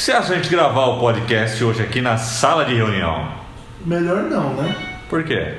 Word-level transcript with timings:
que 0.00 0.04
você 0.04 0.12
acha 0.12 0.28
de 0.28 0.32
a 0.32 0.36
gente 0.36 0.48
gravar 0.48 0.86
o 0.86 0.98
podcast 0.98 1.62
hoje 1.62 1.82
aqui 1.82 2.00
na 2.00 2.16
sala 2.16 2.64
de 2.64 2.74
reunião? 2.74 3.28
Melhor 3.84 4.22
não, 4.22 4.54
né? 4.54 4.74
Por 5.10 5.22
quê? 5.22 5.56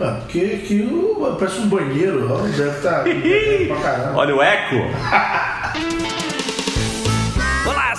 Ah, 0.00 0.18
porque 0.20 0.60
aqui 0.62 0.88
parece 1.36 1.58
um 1.58 1.68
banheiro, 1.68 2.32
ó, 2.32 2.42
deve 2.42 2.76
estar 2.76 3.02
pra 3.02 3.76
caramba. 3.82 4.18
Olha 4.20 4.36
o 4.36 4.40
eco! 4.40 4.76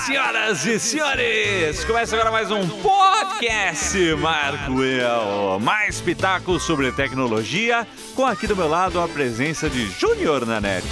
Senhoras 0.05 0.65
e 0.65 0.77
senhores! 0.79 1.85
Começa 1.85 2.13
agora 2.15 2.29
mais 2.29 2.51
um 2.51 2.67
podcast 2.67 3.97
Marco 4.15 4.83
Eu. 4.83 5.59
Mais 5.61 6.01
pitacos 6.01 6.63
sobre 6.63 6.91
tecnologia, 6.91 7.87
com 8.13 8.25
aqui 8.25 8.45
do 8.45 8.53
meu 8.53 8.67
lado 8.67 8.99
a 8.99 9.07
presença 9.07 9.69
de 9.69 9.89
Júnior 9.91 10.45
na 10.45 10.59
net. 10.59 10.83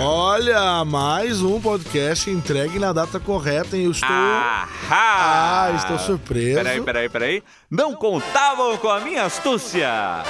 Olha, 0.00 0.82
mais 0.86 1.42
um 1.42 1.60
podcast 1.60 2.30
entregue 2.30 2.78
na 2.78 2.94
data 2.94 3.20
correta, 3.20 3.76
hein? 3.76 3.84
Eu 3.84 3.90
estou. 3.90 4.08
Ahá! 4.08 4.66
Ah, 4.90 5.72
estou 5.76 5.98
surpreso. 5.98 6.54
Peraí, 6.54 6.80
peraí, 6.80 7.08
peraí. 7.10 7.42
Não 7.70 7.94
contavam 7.94 8.78
com 8.78 8.88
a 8.88 9.00
minha 9.00 9.24
astúcia! 9.24 10.22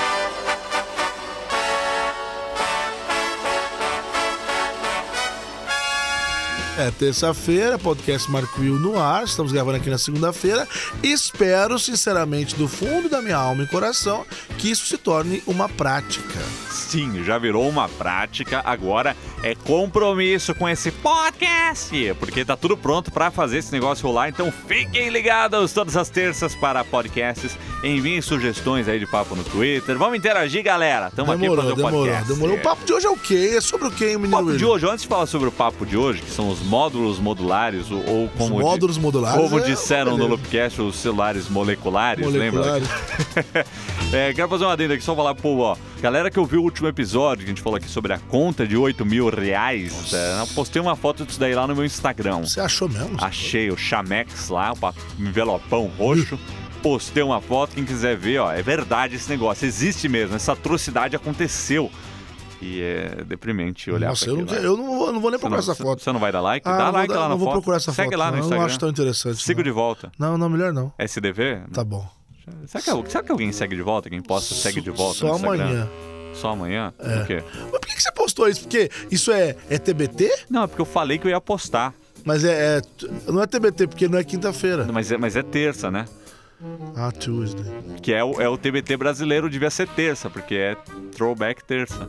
É 6.79 6.91
terça-feira, 6.91 7.79
podcast 7.79 8.31
Marco 8.31 8.61
Will 8.61 8.79
no 8.79 8.99
ar. 8.99 9.25
Estamos 9.25 9.51
gravando 9.51 9.79
aqui 9.79 9.89
na 9.89 9.97
segunda-feira. 9.97 10.69
Espero, 11.03 11.79
sinceramente, 11.79 12.55
do 12.55 12.69
fundo 12.69 13.09
da 13.09 13.23
minha 13.23 13.37
alma 13.37 13.63
e 13.63 13.67
coração, 13.67 14.27
que 14.59 14.71
isso 14.71 14.85
se 14.85 14.99
torne 14.99 15.43
uma 15.47 15.71
prática. 15.71 16.66
Sim, 16.87 17.25
já 17.25 17.37
virou 17.37 17.69
uma 17.69 17.89
prática, 17.89 18.63
agora 18.65 19.17
é 19.43 19.55
compromisso 19.57 20.55
com 20.55 20.69
esse 20.69 20.93
podcast, 20.93 22.15
porque 22.21 22.45
tá 22.45 22.57
tudo 22.57 22.77
pronto 22.77 23.11
para 23.11 23.31
fazer 23.31 23.59
esse 23.59 23.73
negócio 23.73 24.07
rolar, 24.07 24.29
então 24.29 24.53
fiquem 24.69 25.09
ligados 25.09 25.73
todas 25.73 25.97
as 25.97 26.09
terças 26.09 26.55
para 26.55 26.85
podcasts, 26.85 27.59
enviem 27.83 28.23
sugestões 28.23 28.87
aí 28.89 29.01
de 29.01 29.07
papo 29.07 29.35
no 29.35 29.43
Twitter, 29.43 29.99
vamos 29.99 30.17
interagir, 30.17 30.63
galera, 30.63 31.09
estamos 31.09 31.35
aqui 31.35 31.47
para 31.49 31.57
fazer 31.57 31.73
o 31.73 31.77
demorou, 31.77 32.01
podcast. 32.05 32.33
demorou. 32.33 32.57
O 32.57 32.61
papo 32.61 32.85
de 32.85 32.93
hoje 32.93 33.07
é 33.07 33.11
o 33.11 33.17
quê? 33.17 33.55
É 33.57 33.61
sobre 33.61 33.89
o 33.89 33.91
quê, 33.91 34.11
hein, 34.11 34.17
O 34.17 34.21
menino 34.21 34.37
papo 34.45 34.57
de 34.57 34.65
hoje, 34.65 34.87
antes 34.89 35.03
de 35.03 35.09
falar 35.09 35.27
sobre 35.27 35.49
o 35.49 35.53
papo 35.53 35.85
de 35.85 35.97
hoje, 35.97 36.23
que 36.23 36.31
são 36.31 36.49
os 36.49 36.61
módulos 36.61 37.19
modulares, 37.19 37.91
ou, 37.91 37.99
ou 38.09 38.25
Os 38.27 38.31
como, 38.39 38.57
di- 38.59 38.63
módulos 38.63 38.97
modulares. 38.97 39.41
como 39.43 39.59
é 39.59 39.63
disseram 39.65 40.17
no. 40.17 40.27
Loopcast, 40.27 40.81
os 40.81 40.97
celulares 40.97 41.49
moleculares, 41.49 42.25
lembra? 42.27 42.61
Moleculares. 42.63 42.89
é, 44.13 44.33
quero 44.33 44.49
fazer 44.49 44.65
uma 44.65 44.73
adenda 44.73 44.95
aqui, 44.95 45.03
só 45.03 45.15
falar, 45.17 45.35
pô, 45.35 45.59
ó, 45.59 45.77
galera 46.01 46.31
que 46.31 46.39
ouviu 46.39 46.61
o 46.61 46.65
último 46.65 46.89
episódio, 46.89 47.39
que 47.45 47.51
a 47.51 47.55
gente 47.55 47.63
falou 47.63 47.77
aqui 47.77 47.89
sobre 47.89 48.13
a 48.13 48.19
conta 48.19 48.67
de 48.67 48.77
8 48.77 49.05
mil 49.05 49.29
reais, 49.29 50.13
é, 50.13 50.41
eu 50.41 50.47
postei 50.49 50.81
uma 50.81 50.95
foto 50.97 51.25
disso 51.25 51.41
daí 51.41 51.55
lá 51.55 51.67
no 51.67 51.75
meu 51.75 51.85
Instagram. 51.85 52.41
Você 52.41 52.61
achou 52.61 52.89
mesmo? 52.89 53.17
Achei 53.21 53.71
o 53.71 53.77
Chamex 53.77 54.49
lá, 54.49 54.73
o 54.73 54.95
envelopão 55.23 55.87
roxo. 55.99 56.39
Postei 56.83 57.23
uma 57.23 57.41
foto, 57.41 57.75
quem 57.75 57.85
quiser 57.85 58.17
ver, 58.17 58.39
ó, 58.39 58.53
é 58.53 58.63
verdade 58.63 59.17
esse 59.17 59.29
negócio, 59.29 59.67
existe 59.67 60.09
mesmo, 60.09 60.37
essa 60.37 60.53
atrocidade 60.53 61.17
aconteceu. 61.17 61.91
E 62.63 62.81
é 62.81 63.23
deprimente 63.27 63.91
olhar 63.91 64.09
Nossa, 64.09 64.25
pra 64.25 64.35
eu 64.35 64.37
não, 64.39 64.53
lá. 64.55 64.59
eu 64.61 64.77
não 64.77 64.87
vou, 64.99 65.13
não 65.13 65.21
vou 65.21 65.31
nem 65.31 65.39
procurar 65.39 65.63
não, 65.63 65.73
essa 65.73 65.75
foto. 65.83 66.03
Você 66.03 66.11
não 66.13 66.19
vai 66.21 66.33
dar 66.33 66.41
like? 66.41 66.67
Ah, 66.67 66.77
Dá 66.79 66.91
like 66.91 67.09
vou, 67.09 67.17
lá 67.17 67.23
dar- 67.23 67.29
na 67.29 67.29
não 67.35 67.39
vou 67.39 67.49
foto. 67.49 67.55
procurar 67.57 67.77
essa 67.77 67.93
Segue 67.93 68.11
foto. 68.13 68.19
lá 68.19 68.27
no 68.27 68.33
não, 68.33 68.39
Instagram. 68.41 68.59
não 68.61 68.67
acho 68.67 68.79
tão 68.79 68.89
interessante. 68.89 69.43
Sigo 69.43 69.59
não. 69.61 69.65
de 69.65 69.71
volta. 69.71 70.11
Não, 70.19 70.39
não, 70.39 70.49
melhor 70.49 70.73
não. 70.73 70.91
SDV? 70.99 71.61
Tá 71.73 71.85
bom. 71.85 72.09
Será 72.67 72.83
que, 73.03 73.11
será 73.11 73.25
que 73.25 73.33
alguém 73.33 73.53
segue 73.53 73.77
de 73.77 73.83
volta? 73.83 74.09
Quem 74.11 74.21
posta 74.23 74.55
segue 74.55 74.81
de 74.81 74.91
volta? 74.91 75.19
Só 75.19 75.35
amanhã. 75.35 75.89
Só 76.35 76.51
amanhã? 76.51 76.93
Por 76.99 77.27
quê? 77.27 77.43
Mas 77.63 77.71
por 77.71 77.81
que 77.81 77.95
que 77.95 78.03
você 78.03 78.13
postou 78.13 78.49
isso? 78.49 78.61
Porque 78.63 78.91
isso 79.11 79.33
é, 79.33 79.57
é 79.71 79.79
TBT? 79.79 80.45
Não, 80.51 80.65
é 80.65 80.67
porque 80.67 80.83
eu 80.83 80.87
falei 80.87 81.19
que 81.19 81.27
eu 81.27 81.31
ia 81.31 81.41
postar. 81.41 81.95
Mas 82.25 82.45
é, 82.45 82.79
é- 82.79 82.83
Não 83.31 83.43
é 83.43 83.47
TBT, 83.47 83.87
porque 83.87 84.09
não 84.09 84.19
é 84.19 84.25
quinta-feira. 84.25 84.87
Mas 84.93 85.11
é, 85.11 85.17
mas 85.17 85.37
é 85.37 85.43
terça, 85.43 85.91
né? 85.91 86.05
Ah, 86.97 87.11
Tuesday. 87.13 87.65
Que 88.03 88.13
é 88.13 88.25
o, 88.25 88.41
é 88.41 88.49
o 88.49 88.57
TBT 88.57 88.97
brasileiro, 88.97 89.49
devia 89.49 89.71
ser 89.71 89.87
terça, 89.89 90.29
porque 90.31 90.55
é 90.55 90.77
throwback 91.15 91.63
terça. 91.65 92.09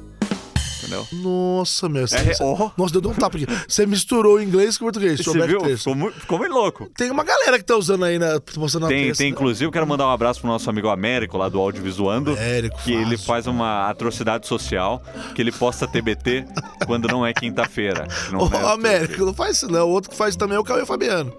Entendeu? 0.87 1.07
Nossa, 1.11 1.89
meu. 1.89 2.07
Você, 2.07 2.17
oh. 2.41 2.71
Nossa, 2.77 2.99
deu 3.01 3.11
um 3.11 3.13
tapa 3.13 3.37
aqui. 3.37 3.45
Você 3.67 3.85
misturou 3.85 4.41
inglês 4.41 4.77
com 4.77 4.85
português. 4.85 5.19
Você 5.19 5.47
viu? 5.47 5.77
Ficou 5.77 5.95
muito, 5.95 6.19
ficou 6.19 6.37
muito 6.39 6.53
louco. 6.53 6.89
Tem 6.95 7.11
uma 7.11 7.23
galera 7.23 7.57
que 7.59 7.65
tá 7.65 7.75
usando 7.75 8.05
aí, 8.05 8.17
na, 8.17 8.39
postando 8.39 8.85
na 8.85 8.89
Tem, 8.89 9.05
terça. 9.07 9.17
tem, 9.19 9.29
inclusive, 9.31 9.65
eu 9.65 9.71
quero 9.71 9.85
mandar 9.85 10.07
um 10.07 10.11
abraço 10.11 10.39
pro 10.39 10.49
nosso 10.49 10.69
amigo 10.69 10.87
Américo, 10.89 11.37
lá 11.37 11.49
do 11.49 11.59
Audiovisuando. 11.59 12.31
Américo, 12.31 12.79
Que 12.83 12.93
ele 12.93 13.11
fácil. 13.17 13.25
faz 13.25 13.47
uma 13.47 13.89
atrocidade 13.89 14.47
social, 14.47 15.01
que 15.35 15.41
ele 15.41 15.51
posta 15.51 15.87
TBT 15.87 16.45
quando 16.85 17.07
não 17.07 17.25
é 17.25 17.33
quinta-feira. 17.33 18.07
que 18.07 18.31
não 18.31 18.39
Ô, 18.47 18.49
é 18.53 18.73
Américo, 18.73 19.25
não 19.25 19.33
faz 19.33 19.57
isso 19.57 19.67
não. 19.71 19.87
O 19.87 19.91
outro 19.91 20.09
que 20.09 20.15
faz 20.15 20.35
também 20.35 20.55
é 20.55 20.59
o 20.59 20.63
Cauê 20.63 20.85
Fabiano. 20.85 21.33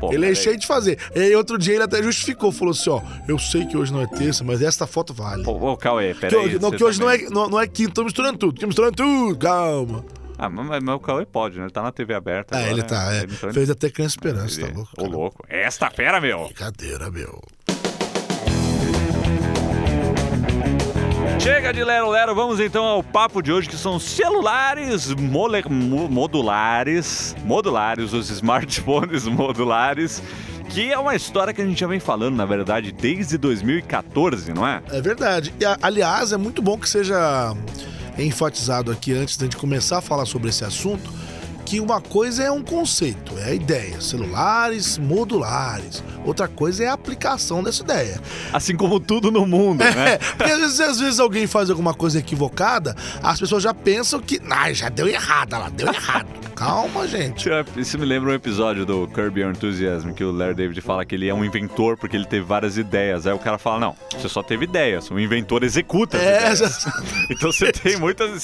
Pô, 0.00 0.12
ele 0.12 0.30
é 0.30 0.34
cheio 0.34 0.56
de 0.58 0.66
fazer. 0.66 0.98
E 1.14 1.20
aí 1.20 1.34
outro 1.36 1.58
dia 1.58 1.74
ele 1.74 1.82
até 1.84 2.02
justificou, 2.02 2.52
falou 2.52 2.72
assim, 2.72 2.90
ó, 2.90 3.00
eu 3.28 3.38
sei 3.38 3.64
que 3.66 3.76
hoje 3.76 3.92
não 3.92 4.00
é 4.02 4.06
terça, 4.06 4.44
mas 4.44 4.62
esta 4.62 4.86
foto 4.86 5.12
vale. 5.14 5.44
Ô, 5.46 5.76
Cauê, 5.76 6.14
que 6.14 6.20
peraí. 6.20 6.36
hoje, 6.38 6.58
não, 6.58 6.70
você 6.70 6.76
que 6.76 6.84
hoje 6.84 7.00
não, 7.00 7.10
é, 7.10 7.18
não, 7.30 7.48
não 7.48 7.60
é 7.60 7.66
quinta, 7.66 7.92
tô 7.94 8.04
misturando 8.04 8.38
tudo. 8.38 8.60
Tô 8.60 8.66
misturando 8.66 8.91
tudo, 8.92 9.36
calma. 9.38 10.04
Ah, 10.38 10.48
mas, 10.48 10.82
mas 10.82 10.94
o 10.94 10.98
Cauê 10.98 11.24
pode, 11.26 11.56
né? 11.58 11.64
Ele 11.64 11.72
tá 11.72 11.82
na 11.82 11.92
TV 11.92 12.14
aberta. 12.14 12.56
Ah, 12.56 12.58
agora, 12.60 12.72
ele 12.72 12.82
tá, 12.82 13.10
né? 13.10 13.18
é. 13.18 13.22
Ele 13.22 13.32
em- 13.32 13.52
Fez 13.52 13.70
até 13.70 13.90
Criança 13.90 14.14
Esperança, 14.16 14.60
ele- 14.60 14.70
tá 14.72 14.76
louco? 14.78 14.90
Ô, 14.98 15.06
louco. 15.06 15.44
Esta 15.48 15.90
fera, 15.90 16.20
meu! 16.20 16.44
Brincadeira, 16.46 17.10
meu. 17.10 17.40
Chega 21.38 21.72
de 21.72 21.82
Lero 21.82 22.08
Lero, 22.08 22.34
vamos 22.34 22.60
então 22.60 22.84
ao 22.84 23.02
papo 23.02 23.42
de 23.42 23.52
hoje, 23.52 23.68
que 23.68 23.76
são 23.76 23.98
celulares 23.98 25.12
mole- 25.14 25.64
mo- 25.68 26.08
modulares, 26.08 27.34
modulares, 27.44 28.12
os 28.12 28.30
smartphones 28.30 29.24
modulares, 29.26 30.22
que 30.70 30.92
é 30.92 30.98
uma 30.98 31.16
história 31.16 31.52
que 31.52 31.60
a 31.60 31.64
gente 31.66 31.80
já 31.80 31.86
vem 31.88 31.98
falando, 31.98 32.36
na 32.36 32.44
verdade, 32.44 32.92
desde 32.92 33.36
2014, 33.38 34.52
não 34.54 34.66
é? 34.66 34.80
É 34.92 35.00
verdade. 35.00 35.52
E, 35.60 35.64
aliás, 35.82 36.32
é 36.32 36.36
muito 36.36 36.62
bom 36.62 36.78
que 36.78 36.88
seja 36.88 37.54
enfatizado 38.18 38.90
aqui 38.90 39.12
antes 39.12 39.36
de 39.36 39.44
a 39.44 39.46
gente 39.46 39.56
começar 39.56 39.98
a 39.98 40.00
falar 40.02 40.26
sobre 40.26 40.48
esse 40.48 40.64
assunto, 40.64 41.12
que 41.64 41.80
uma 41.80 42.00
coisa 42.00 42.42
é 42.42 42.50
um 42.50 42.62
conceito, 42.62 43.36
é 43.38 43.50
a 43.50 43.54
ideia, 43.54 44.00
celulares 44.00 44.98
modulares. 44.98 46.02
Outra 46.24 46.46
coisa 46.46 46.84
é 46.84 46.88
a 46.88 46.92
aplicação 46.92 47.62
dessa 47.62 47.82
ideia. 47.82 48.20
Assim 48.52 48.76
como 48.76 49.00
tudo 49.00 49.30
no 49.30 49.46
mundo, 49.46 49.82
É, 49.82 49.94
né? 49.94 50.18
porque 50.36 50.52
às 50.52 50.60
vezes, 50.60 50.80
às 50.80 51.00
vezes 51.00 51.20
alguém 51.20 51.46
faz 51.46 51.70
alguma 51.70 51.94
coisa 51.94 52.18
equivocada, 52.18 52.94
as 53.22 53.40
pessoas 53.40 53.62
já 53.62 53.72
pensam 53.74 54.20
que, 54.20 54.40
ah, 54.50 54.72
já 54.72 54.88
deu 54.88 55.06
errado, 55.08 55.52
lá, 55.52 55.68
deu 55.68 55.88
errado. 55.88 56.28
Calma, 56.54 57.08
gente. 57.08 57.48
Isso 57.76 57.98
me 57.98 58.04
lembra 58.04 58.30
um 58.30 58.34
episódio 58.34 58.86
do 58.86 59.08
Curb 59.08 59.40
Your 59.40 59.50
Enthusiasm, 59.50 60.12
que 60.12 60.22
o 60.22 60.30
Larry 60.30 60.54
David 60.54 60.80
fala 60.80 61.04
que 61.04 61.14
ele 61.16 61.26
é 61.28 61.34
um 61.34 61.44
inventor 61.44 61.96
porque 61.96 62.14
ele 62.14 62.26
teve 62.26 62.44
várias 62.44 62.76
ideias. 62.78 63.26
Aí 63.26 63.32
o 63.32 63.38
cara 63.38 63.58
fala, 63.58 63.80
não, 63.80 63.96
você 64.12 64.28
só 64.28 64.42
teve 64.44 64.64
ideias, 64.64 65.10
o 65.10 65.18
inventor 65.18 65.64
executa 65.64 66.16
as 66.18 66.22
É, 66.22 66.36
ideias. 66.38 66.84
Então 67.30 67.50
você 67.50 67.72
tem 67.72 67.96
muitas... 67.96 68.40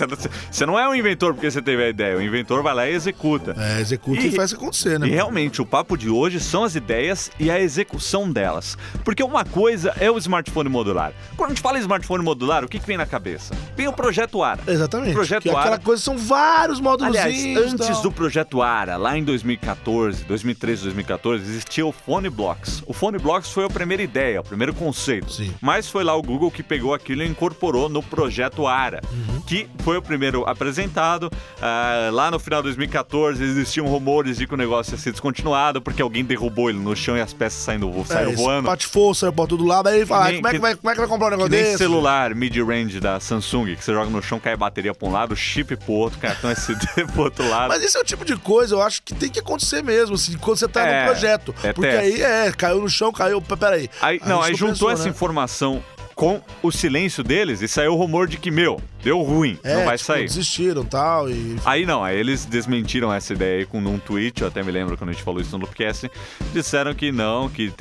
Você 0.50 0.66
não 0.66 0.76
é 0.76 0.88
um 0.88 0.94
inventor 0.94 1.32
porque 1.34 1.48
você 1.48 1.62
teve 1.62 1.84
a 1.84 1.88
ideia, 1.88 2.16
o 2.16 2.22
inventor 2.22 2.60
vai 2.62 2.74
lá 2.74 2.88
e 2.88 2.94
executa. 2.94 3.07
É, 3.56 3.80
executa 3.80 4.20
e, 4.20 4.28
E- 4.28 4.32
faz 4.32 4.52
acontecer, 4.52 4.98
né? 4.98 5.06
E 5.06 5.10
realmente, 5.10 5.60
o 5.62 5.66
papo 5.66 5.96
de 5.96 6.08
hoje 6.08 6.40
são 6.40 6.64
as 6.64 6.74
ideias 6.74 7.30
e 7.38 7.50
a 7.50 7.60
execução 7.60 8.30
delas. 8.30 8.76
Porque 9.04 9.22
uma 9.22 9.44
coisa 9.44 9.94
é 10.00 10.10
o 10.10 10.18
smartphone 10.18 10.68
modular. 10.68 11.12
Quando 11.36 11.50
a 11.50 11.54
gente 11.54 11.62
fala 11.62 11.78
em 11.78 11.80
smartphone 11.80 12.22
modular, 12.24 12.64
o 12.64 12.68
que, 12.68 12.78
que 12.78 12.86
vem 12.86 12.96
na 12.96 13.06
cabeça? 13.06 13.54
Vem 13.76 13.88
o 13.88 13.92
Projeto 13.92 14.42
Ara. 14.42 14.60
Exatamente. 14.66 15.12
Projeto 15.14 15.42
que 15.42 15.48
é 15.48 15.52
aquela 15.52 15.74
Ara. 15.74 15.78
coisa, 15.82 16.02
são 16.02 16.16
vários 16.18 16.80
módulos. 16.80 17.08
Aliás, 17.16 17.34
antes 17.56 18.00
do 18.00 18.10
Projeto 18.12 18.62
Ara, 18.62 18.96
lá 18.96 19.16
em 19.16 19.24
2014, 19.24 20.24
2013, 20.24 20.82
2014, 20.84 21.44
existia 21.44 21.86
o 21.86 21.92
Phone 21.92 22.28
Blocks. 22.30 22.82
O 22.86 22.92
Phone 22.92 23.18
Blocks 23.18 23.50
foi 23.50 23.64
a 23.64 23.70
primeira 23.70 24.02
ideia, 24.02 24.40
o 24.40 24.44
primeiro 24.44 24.74
conceito. 24.74 25.32
Sim. 25.32 25.54
Mas 25.60 25.88
foi 25.88 26.04
lá 26.04 26.14
o 26.14 26.22
Google 26.22 26.50
que 26.50 26.62
pegou 26.62 26.94
aquilo 26.94 27.22
e 27.22 27.26
incorporou 27.26 27.88
no 27.88 28.02
Projeto 28.02 28.66
Ara, 28.66 29.00
Uhum. 29.12 29.40
que 29.42 29.68
foi 29.84 29.96
o 29.96 30.02
primeiro 30.02 30.44
apresentado. 30.48 31.30
Ah, 31.60 32.10
lá 32.12 32.30
no 32.30 32.38
final 32.38 32.60
de 32.60 32.64
2014 32.68 32.97
existiam 33.40 33.86
rumores 33.86 34.36
de 34.36 34.46
que 34.46 34.54
o 34.54 34.56
negócio 34.56 34.92
ia 34.94 34.98
ser 34.98 35.10
descontinuado 35.12 35.80
porque 35.82 36.00
alguém 36.02 36.24
derrubou 36.24 36.70
ele 36.70 36.78
no 36.78 36.94
chão 36.96 37.16
e 37.16 37.20
as 37.20 37.32
peças 37.32 37.62
saindo, 37.62 37.92
saíram 38.06 38.32
é, 38.32 38.34
voando. 38.34 38.66
Patifou, 38.68 39.14
saiu 39.14 39.32
pra 39.32 39.46
todo 39.46 39.64
lado, 39.64 39.88
aí 39.88 39.98
ele 39.98 40.06
fala, 40.06 40.26
ah, 40.26 40.30
nem- 40.32 40.36
como, 40.36 40.48
é 40.48 40.50
que 40.50 40.56
que- 40.56 40.62
vai, 40.62 40.74
como 40.76 40.90
é 40.90 40.94
que 40.94 41.00
vai 41.00 41.08
comprar 41.08 41.26
um 41.26 41.30
negócio 41.30 41.50
nem 41.50 41.62
desse? 41.62 41.78
celular 41.78 42.34
mid-range 42.34 43.00
da 43.00 43.18
Samsung, 43.20 43.74
que 43.76 43.84
você 43.84 43.92
joga 43.92 44.10
no 44.10 44.22
chão, 44.22 44.38
cai 44.40 44.52
a 44.52 44.56
bateria 44.56 44.94
pra 44.94 45.08
um 45.08 45.12
lado, 45.12 45.34
chip 45.36 45.76
pro 45.76 45.92
outro, 45.92 46.18
cartão 46.18 46.50
SD 46.50 46.86
pro 47.12 47.22
outro 47.24 47.48
lado. 47.48 47.68
Mas 47.68 47.82
esse 47.82 47.96
é 47.96 48.00
o 48.00 48.04
tipo 48.04 48.24
de 48.24 48.36
coisa, 48.36 48.74
eu 48.74 48.82
acho 48.82 49.02
que 49.02 49.14
tem 49.14 49.28
que 49.28 49.40
acontecer 49.40 49.82
mesmo, 49.82 50.14
assim, 50.14 50.36
quando 50.38 50.56
você 50.58 50.68
tá 50.68 50.86
É, 50.86 51.00
no 51.00 51.10
projeto. 51.12 51.54
é 51.62 51.72
Porque 51.72 51.90
teste. 51.90 52.22
aí 52.22 52.22
é, 52.48 52.52
caiu 52.52 52.80
no 52.80 52.88
chão, 52.88 53.12
caiu. 53.12 53.40
Peraí. 53.42 53.88
Aí, 54.00 54.20
A 54.22 54.28
não, 54.28 54.42
aí 54.42 54.54
juntou 54.54 54.72
pensou, 54.74 54.90
essa 54.90 55.04
né? 55.04 55.10
informação 55.10 55.82
com 56.14 56.40
o 56.62 56.72
silêncio 56.72 57.22
deles 57.22 57.62
e 57.62 57.68
saiu 57.68 57.92
o 57.92 57.96
rumor 57.96 58.26
de 58.26 58.38
que, 58.38 58.50
meu, 58.50 58.80
deu 59.02 59.22
ruim, 59.22 59.58
É, 59.62 59.74
não 59.76 59.84
vai 59.84 59.96
tipo, 59.96 60.06
sair. 60.06 60.24
desistiram 60.24 60.84
tal, 60.84 61.30
e 61.30 61.56
Aí 61.64 61.86
não, 61.86 62.02
aí 62.02 62.18
eles 62.18 62.44
desmentiram 62.44 63.12
essa 63.12 63.32
ideia 63.32 63.58
aí 63.60 63.66
com 63.66 63.78
um 63.78 63.98
tweet, 63.98 64.42
eu 64.42 64.48
até 64.48 64.62
me 64.62 64.70
lembro 64.70 64.96
quando 64.96 65.10
a 65.10 65.12
gente 65.12 65.22
falou 65.22 65.40
isso 65.40 65.52
no 65.52 65.64
Loopcast, 65.64 66.10
disseram 66.52 66.94
que 66.94 67.10
não, 67.12 67.48
que 67.48 67.72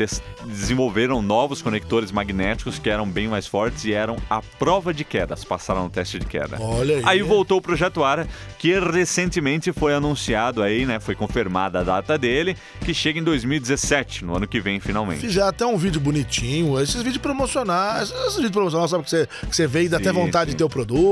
desenvolveram 0.46 1.22
novos 1.22 1.62
conectores 1.62 2.12
magnéticos 2.12 2.80
que 2.80 2.90
eram 2.90 3.08
bem 3.08 3.28
mais 3.28 3.48
fortes 3.48 3.86
e 3.86 3.94
eram 3.94 4.18
a 4.30 4.42
prova 4.42 4.94
de 4.94 5.04
quedas, 5.04 5.44
passaram 5.44 5.84
no 5.84 5.90
teste 5.90 6.19
de 6.19 6.25
queda. 6.25 6.58
Olha 6.60 6.98
aí. 6.98 7.02
Aí 7.06 7.22
voltou 7.22 7.58
o 7.58 7.62
projeto 7.62 8.04
Ara, 8.04 8.28
que 8.60 8.78
recentemente 8.80 9.72
foi 9.74 9.94
anunciado 9.94 10.62
aí, 10.62 10.86
né, 10.86 11.00
foi 11.00 11.16
confirmada 11.16 11.80
a 11.80 11.84
data 11.84 12.18
dele, 12.18 12.56
que 12.81 12.94
chega 12.94 13.19
em 13.19 13.24
2017, 13.24 14.24
no 14.24 14.36
ano 14.38 14.48
que 14.48 14.60
vem 14.60 14.80
finalmente. 14.80 15.22
Fizeram 15.22 15.48
até 15.48 15.66
um 15.66 15.78
vídeo 15.78 16.00
bonitinho, 16.00 16.80
esses 16.80 17.02
vídeos 17.02 17.18
promocionais, 17.18 18.12
esses 18.12 18.36
vídeos 18.36 18.52
promocionais, 18.52 18.92
sabe 18.92 19.04
que 19.04 19.10
você, 19.10 19.28
que 19.50 19.56
você 19.56 19.68
vê 19.68 19.84
e 19.84 19.90
dá 19.90 19.98
até 19.98 20.10
Sim, 20.10 20.16
vontade 20.16 20.52
sim. 20.52 20.56
de 20.56 20.58
ter 20.58 20.64
o 20.64 20.69
produto. 20.69 21.06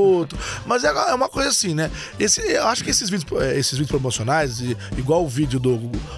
Mas 0.65 0.83
é, 0.83 0.87
é 0.87 1.13
uma 1.13 1.29
coisa 1.29 1.49
assim, 1.49 1.73
né? 1.73 1.89
Esse, 2.19 2.41
eu 2.41 2.67
acho 2.67 2.83
que 2.83 2.89
esses 2.89 3.09
vídeos, 3.09 3.41
eh, 3.41 3.57
esses 3.57 3.71
vídeos 3.73 3.89
promocionais, 3.89 4.59
igual 4.97 5.23
o 5.23 5.27
vídeo 5.27 5.59
do, 5.59 5.77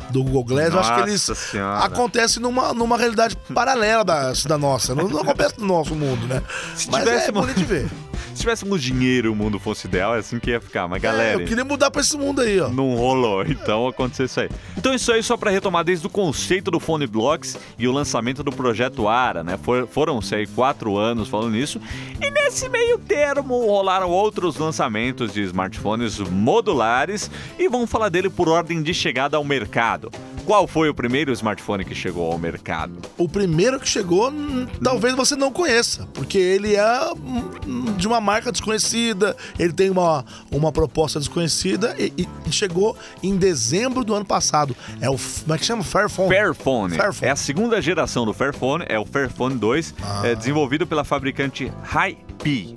do 0.10 0.24
Google 0.24 0.44
Glass, 0.44 0.74
eu 0.74 0.80
acho 0.80 0.94
que 0.96 1.02
eles 1.02 1.22
Senhora. 1.22 1.80
acontecem 1.86 2.42
numa, 2.42 2.74
numa 2.74 2.98
realidade 2.98 3.36
paralela 3.54 4.04
da, 4.04 4.34
da 4.48 4.58
nossa. 4.58 4.94
Não, 4.96 5.08
não 5.08 5.22
acontece 5.22 5.56
no 5.60 5.68
nosso 5.68 5.94
mundo, 5.96 6.28
né? 6.28 6.42
Se 6.76 6.90
Mas 6.90 7.02
é 7.02 7.06
tivéssemos- 7.06 7.42
bonito 7.42 7.58
de 7.58 7.66
ver. 7.66 7.90
Se 8.38 8.42
tivéssemos 8.42 8.84
dinheiro 8.84 9.34
o 9.34 9.36
mundo 9.36 9.58
fosse 9.58 9.88
ideal, 9.88 10.16
é 10.16 10.20
assim 10.20 10.40
que 10.40 10.52
ia 10.52 10.62
ficar. 10.62 10.88
Mas 10.88 11.04
É, 11.04 11.08
galera, 11.08 11.42
eu 11.42 11.46
queria 11.48 11.66
mudar 11.66 11.90
pra 11.90 12.02
esse 12.02 12.16
mundo 12.16 12.40
aí, 12.42 12.60
ó. 12.60 12.70
não 12.70 12.94
rolou, 12.96 13.42
então 13.50 13.88
aconteceu 13.88 14.28
isso 14.28 14.40
aí. 14.40 14.50
Então 14.78 14.94
isso 14.94 15.12
aí 15.12 15.24
só 15.24 15.36
para 15.36 15.50
retomar 15.50 15.84
desde 15.84 16.06
o 16.06 16.10
conceito 16.10 16.70
do 16.70 16.80
Phone 16.80 17.08
Blocks 17.08 17.58
e 17.80 17.88
o 17.88 17.92
lançamento 17.92 18.44
do 18.44 18.52
projeto 18.52 19.08
Ara, 19.08 19.44
né? 19.44 19.58
For- 19.62 19.88
Foram-se 19.88 20.36
aí 20.36 20.46
quatro 20.46 20.98
anos 20.98 21.28
falando 21.28 21.54
nisso. 21.54 21.82
E 22.22 22.30
nesse 22.30 22.70
meio 22.70 23.00
termo 23.00 23.66
rolaram 23.66 24.10
outros 24.12 24.56
lançamentos 24.58 25.34
de 25.34 25.42
smartphones 25.42 26.20
modulares 26.20 27.32
e 27.58 27.68
vamos 27.68 27.90
falar 27.90 28.10
dele 28.10 28.30
por 28.30 28.48
ordem 28.50 28.84
de 28.84 28.94
chegada 28.94 29.36
ao 29.38 29.44
mercado. 29.44 30.12
Qual 30.48 30.66
foi 30.66 30.88
o 30.88 30.94
primeiro 30.94 31.30
smartphone 31.34 31.84
que 31.84 31.94
chegou 31.94 32.32
ao 32.32 32.38
mercado? 32.38 32.94
O 33.18 33.28
primeiro 33.28 33.78
que 33.82 33.88
chegou, 33.88 34.32
hum, 34.32 34.66
talvez 34.82 35.14
você 35.14 35.36
não 35.36 35.52
conheça, 35.52 36.08
porque 36.14 36.38
ele 36.38 36.74
é 36.74 37.12
hum, 37.12 37.94
de 37.98 38.08
uma 38.08 38.22
marca 38.22 38.50
desconhecida, 38.50 39.36
ele 39.60 39.74
tem 39.74 39.90
uma, 39.90 40.24
uma 40.50 40.72
proposta 40.72 41.20
desconhecida 41.20 41.94
e, 42.00 42.14
e 42.46 42.52
chegou 42.52 42.98
em 43.22 43.36
dezembro 43.36 44.06
do 44.06 44.16
ano 44.16 44.24
passado. 44.24 44.74
É 45.02 45.10
o. 45.10 45.18
Como 45.18 45.54
é 45.54 45.58
que 45.58 45.66
chama? 45.66 45.84
Fairphone. 45.84 46.30
Fairphone. 46.30 46.96
Fairphone. 46.96 47.28
É 47.28 47.32
a 47.32 47.36
segunda 47.36 47.82
geração 47.82 48.26
do 48.26 48.34
Fairphone, 48.34 48.86
é 48.88 48.98
o 48.98 49.06
Fairphone 49.06 49.56
2, 49.56 49.96
Ah. 50.02 50.22
é 50.28 50.34
desenvolvido 50.34 50.88
pela 50.88 51.04
fabricante 51.04 51.66
HiP. 51.84 52.28
HI-P. 52.48 52.76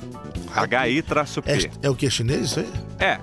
É, 1.83 1.87
é 1.87 1.91
o 1.91 1.95
que? 1.95 2.11
Chinês 2.11 2.47
isso 2.47 2.61
aí? 2.61 2.69
É. 2.99 3.21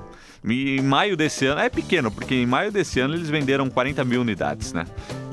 Em 0.50 0.82
maio 0.82 1.18
desse 1.18 1.46
ano, 1.46 1.62
é 1.62 1.70
pequeno, 1.70 2.12
porque 2.12 2.36
em 2.36 2.46
maio 2.46 2.72
desse 2.72 3.00
ano 3.00 3.16
eles 3.16 3.30
venderam 3.30 3.70
40 3.70 4.04
mil 4.06 4.22
unidades, 4.22 4.74
né? 4.74 4.86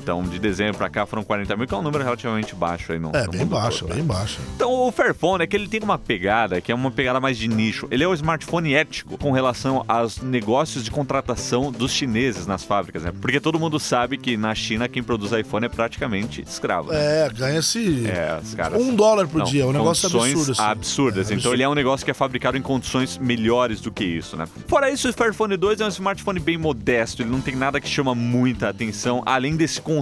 Então, 0.05 0.23
de 0.23 0.39
dezembro 0.39 0.77
pra 0.77 0.91
cá 0.91 1.07
foram 1.07 1.25
40 1.25 1.57
mil, 1.57 1.67
que 1.67 1.73
é 1.73 1.77
um 1.79 1.83
número 1.83 2.05
relativamente 2.05 2.55
baixo 2.55 2.93
aí 2.93 2.99
no, 2.99 3.11
É, 3.17 3.25
no 3.25 3.31
bem 3.33 3.47
baixo, 3.47 3.81
todo, 3.81 3.89
né? 3.89 3.95
bem 3.97 4.05
baixo. 4.05 4.39
Então, 4.55 4.71
o 4.71 4.93
Fairphone 4.93 5.43
é 5.43 5.47
que 5.47 5.57
ele 5.57 5.67
tem 5.67 5.81
uma 5.83 5.97
pegada 5.99 6.61
que 6.61 6.71
é 6.71 6.75
uma 6.75 6.91
pegada 6.91 7.19
mais 7.21 7.39
de 7.39 7.49
nicho. 7.49 7.89
Ele 7.91 8.05
é 8.05 8.07
o 8.09 8.13
smartphone 8.13 8.75
ético 8.75 9.17
com 9.17 9.33
relação 9.33 9.83
aos 9.89 10.21
negócios 10.21 10.85
de 10.85 10.91
contratação 10.91 11.73
dos 11.73 11.91
chineses 11.91 12.47
nas 12.47 12.63
fábricas, 12.63 13.03
né? 13.03 13.13
Porque 13.19 13.41
todo 13.41 13.59
mundo 13.59 13.81
sabe 13.81 14.19
que 14.19 14.37
na 14.37 14.55
China 14.55 14.89
quem 14.89 15.03
produz 15.03 15.33
iPhone 15.33 15.65
é 15.65 15.69
praticamente 15.71 16.43
escravo. 16.43 16.93
né? 16.93 17.25
É, 17.27 17.31
ganha-se 17.31 18.07
É, 18.07 18.39
caras. 18.57 18.79
um 18.83 18.95
dólar 18.95 19.27
por 19.27 19.39
Não, 19.39 19.47
dia, 19.47 19.67
um 19.67 19.73
negócio 19.73 20.07
absurdo. 20.07 20.53
Assim. 20.53 20.63
absurdas. 20.63 21.17
É, 21.31 21.35
Então 21.35 21.37
absurdo. 21.37 21.55
ele 21.55 21.63
é 21.63 21.69
um 21.69 21.75
negócio 21.75 22.05
que 22.05 22.11
é 22.11 22.15
fabricado 22.15 22.59
em 22.59 22.63
condições 22.63 23.17
melhores 23.17 23.81
do 23.81 23.91
que 23.91 24.05
isso, 24.05 24.37
né? 24.37 24.47
Fora 24.69 24.91
isso, 24.91 25.09
o 25.09 25.13
Fairphone 25.15 25.57
2 25.57 25.81
é 25.81 25.87
um 25.87 25.89
smartphone 25.89 26.39
bem 26.41 26.59
modesto, 26.59 27.23
ele 27.23 27.31
não 27.31 27.41
tem 27.41 27.57
nada 27.57 27.81
que 27.81 27.89
chama 27.89 28.15
muita 28.15 28.69
atenção, 28.69 29.23
além 29.25 29.57
desse 29.57 29.81
conceito 29.81 29.94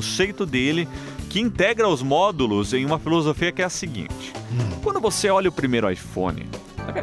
dele 0.47 0.89
que 1.29 1.41
integra 1.41 1.89
os 1.89 2.03
módulos 2.03 2.75
em 2.75 2.85
uma 2.85 2.99
filosofia 2.99 3.51
que 3.51 3.63
é 3.63 3.65
a 3.65 3.71
seguinte. 3.71 4.33
Hum. 4.53 4.81
Quando 4.83 5.01
você 5.01 5.31
olha 5.31 5.49
o 5.49 5.53
primeiro 5.53 5.91
iPhone, 5.91 6.47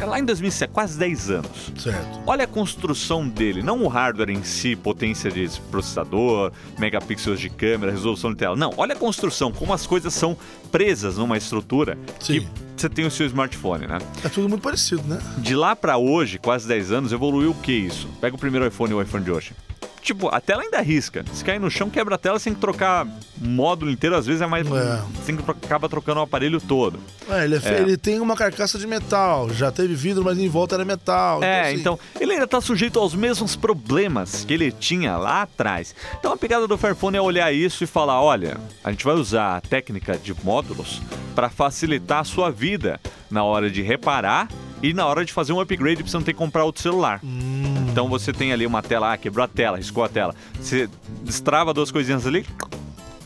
lá 0.05 0.19
em 0.19 0.25
2007, 0.25 0.71
quase 0.71 0.97
10 0.97 1.29
anos, 1.31 1.71
Certo. 1.77 2.19
Olha 2.27 2.43
a 2.43 2.47
construção 2.47 3.27
dele, 3.27 3.63
não 3.63 3.83
o 3.83 3.87
hardware 3.87 4.29
em 4.29 4.43
si, 4.43 4.75
potência 4.75 5.31
de 5.31 5.49
processador, 5.71 6.51
megapixels 6.77 7.39
de 7.39 7.49
câmera, 7.49 7.91
resolução 7.91 8.31
de 8.31 8.37
tela. 8.37 8.55
Não, 8.55 8.73
olha 8.77 8.93
a 8.93 8.97
construção, 8.97 9.51
como 9.51 9.73
as 9.73 9.87
coisas 9.87 10.13
são 10.13 10.37
presas 10.71 11.17
numa 11.17 11.37
estrutura 11.37 11.97
Sim. 12.19 12.41
que 12.41 12.47
você 12.75 12.89
tem 12.89 13.05
o 13.05 13.11
seu 13.11 13.25
smartphone, 13.25 13.87
né? 13.87 13.97
É 14.23 14.29
tudo 14.29 14.47
muito 14.47 14.61
parecido, 14.61 15.03
né? 15.03 15.19
De 15.37 15.55
lá 15.55 15.75
pra 15.75 15.97
hoje, 15.97 16.37
quase 16.37 16.67
10 16.67 16.91
anos, 16.91 17.11
evoluiu 17.11 17.51
o 17.51 17.55
que 17.55 17.71
isso? 17.71 18.07
Pega 18.21 18.35
o 18.35 18.39
primeiro 18.39 18.67
iPhone 18.67 18.91
e 18.91 18.93
o 18.95 19.01
iPhone 19.01 19.23
de 19.23 19.31
hoje. 19.31 19.53
Tipo, 20.01 20.29
a 20.29 20.39
tela 20.39 20.61
ainda 20.63 20.79
risca. 20.81 21.23
Se 21.33 21.43
cair 21.43 21.59
no 21.59 21.69
chão, 21.69 21.89
quebra 21.89 22.15
a 22.15 22.17
tela, 22.17 22.39
você 22.39 22.45
tem 22.45 22.53
que 22.53 22.59
trocar 22.61 23.05
módulo 23.37 23.91
inteiro, 23.91 24.15
às 24.15 24.25
vezes 24.25 24.41
é 24.41 24.47
mais. 24.47 24.65
É. 24.65 24.69
Você 25.15 25.25
tem 25.25 25.35
que 25.35 25.43
tro- 25.43 25.55
acaba 25.61 25.87
trocando 25.89 26.19
o 26.19 26.23
aparelho 26.23 26.59
todo. 26.59 26.99
É, 27.29 27.43
ele, 27.43 27.55
é 27.55 27.59
fe- 27.59 27.69
É. 27.69 27.79
ele 27.81 27.97
tem 27.97 28.19
uma 28.19 28.35
carcaça 28.35 28.77
de 28.77 28.87
metal, 28.87 29.49
já 29.53 29.71
teve 29.71 29.93
vidro, 29.95 30.23
mas 30.23 30.37
em 30.37 30.47
volta 30.49 30.75
era 30.75 30.85
metal. 30.85 31.43
É, 31.43 31.69
assim, 31.69 31.79
então 31.79 31.99
ele 32.19 32.33
ainda 32.33 32.47
tá 32.47 32.59
sujeito 32.61 32.99
aos 32.99 33.13
mesmos 33.13 33.55
problemas 33.55 34.43
que 34.45 34.53
ele 34.53 34.71
tinha 34.71 35.17
lá 35.17 35.43
atrás. 35.43 35.95
Então 36.19 36.31
a 36.33 36.37
pegada 36.37 36.67
do 36.67 36.77
Fairphone 36.77 37.17
é 37.17 37.21
olhar 37.21 37.51
isso 37.53 37.83
e 37.83 37.87
falar: 37.87 38.21
olha, 38.21 38.57
a 38.83 38.91
gente 38.91 39.03
vai 39.05 39.15
usar 39.15 39.57
a 39.57 39.61
técnica 39.61 40.17
de 40.17 40.33
módulos 40.43 41.01
para 41.35 41.49
facilitar 41.49 42.19
a 42.19 42.23
sua 42.23 42.49
vida 42.51 42.99
na 43.29 43.43
hora 43.43 43.69
de 43.69 43.81
reparar 43.81 44.47
e 44.81 44.93
na 44.93 45.05
hora 45.05 45.23
de 45.25 45.31
fazer 45.33 45.53
um 45.53 45.59
upgrade 45.59 46.01
pra 46.03 46.09
você 46.11 46.17
não 46.17 46.23
ter 46.23 46.33
que 46.33 46.39
comprar 46.39 46.63
outro 46.63 46.81
celular. 46.81 47.19
Hum, 47.23 47.78
Então 47.91 48.07
você 48.07 48.31
tem 48.31 48.53
ali 48.53 48.65
uma 48.65 48.81
tela, 48.81 49.13
ah, 49.13 49.17
quebrou 49.17 49.43
a 49.43 49.47
tela, 49.47 49.77
riscou 49.77 50.03
a 50.03 50.09
tela. 50.09 50.35
Você 50.59 50.89
destrava 51.23 51.73
duas 51.73 51.91
coisinhas 51.91 52.25
ali, 52.25 52.45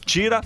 tira, 0.06 0.42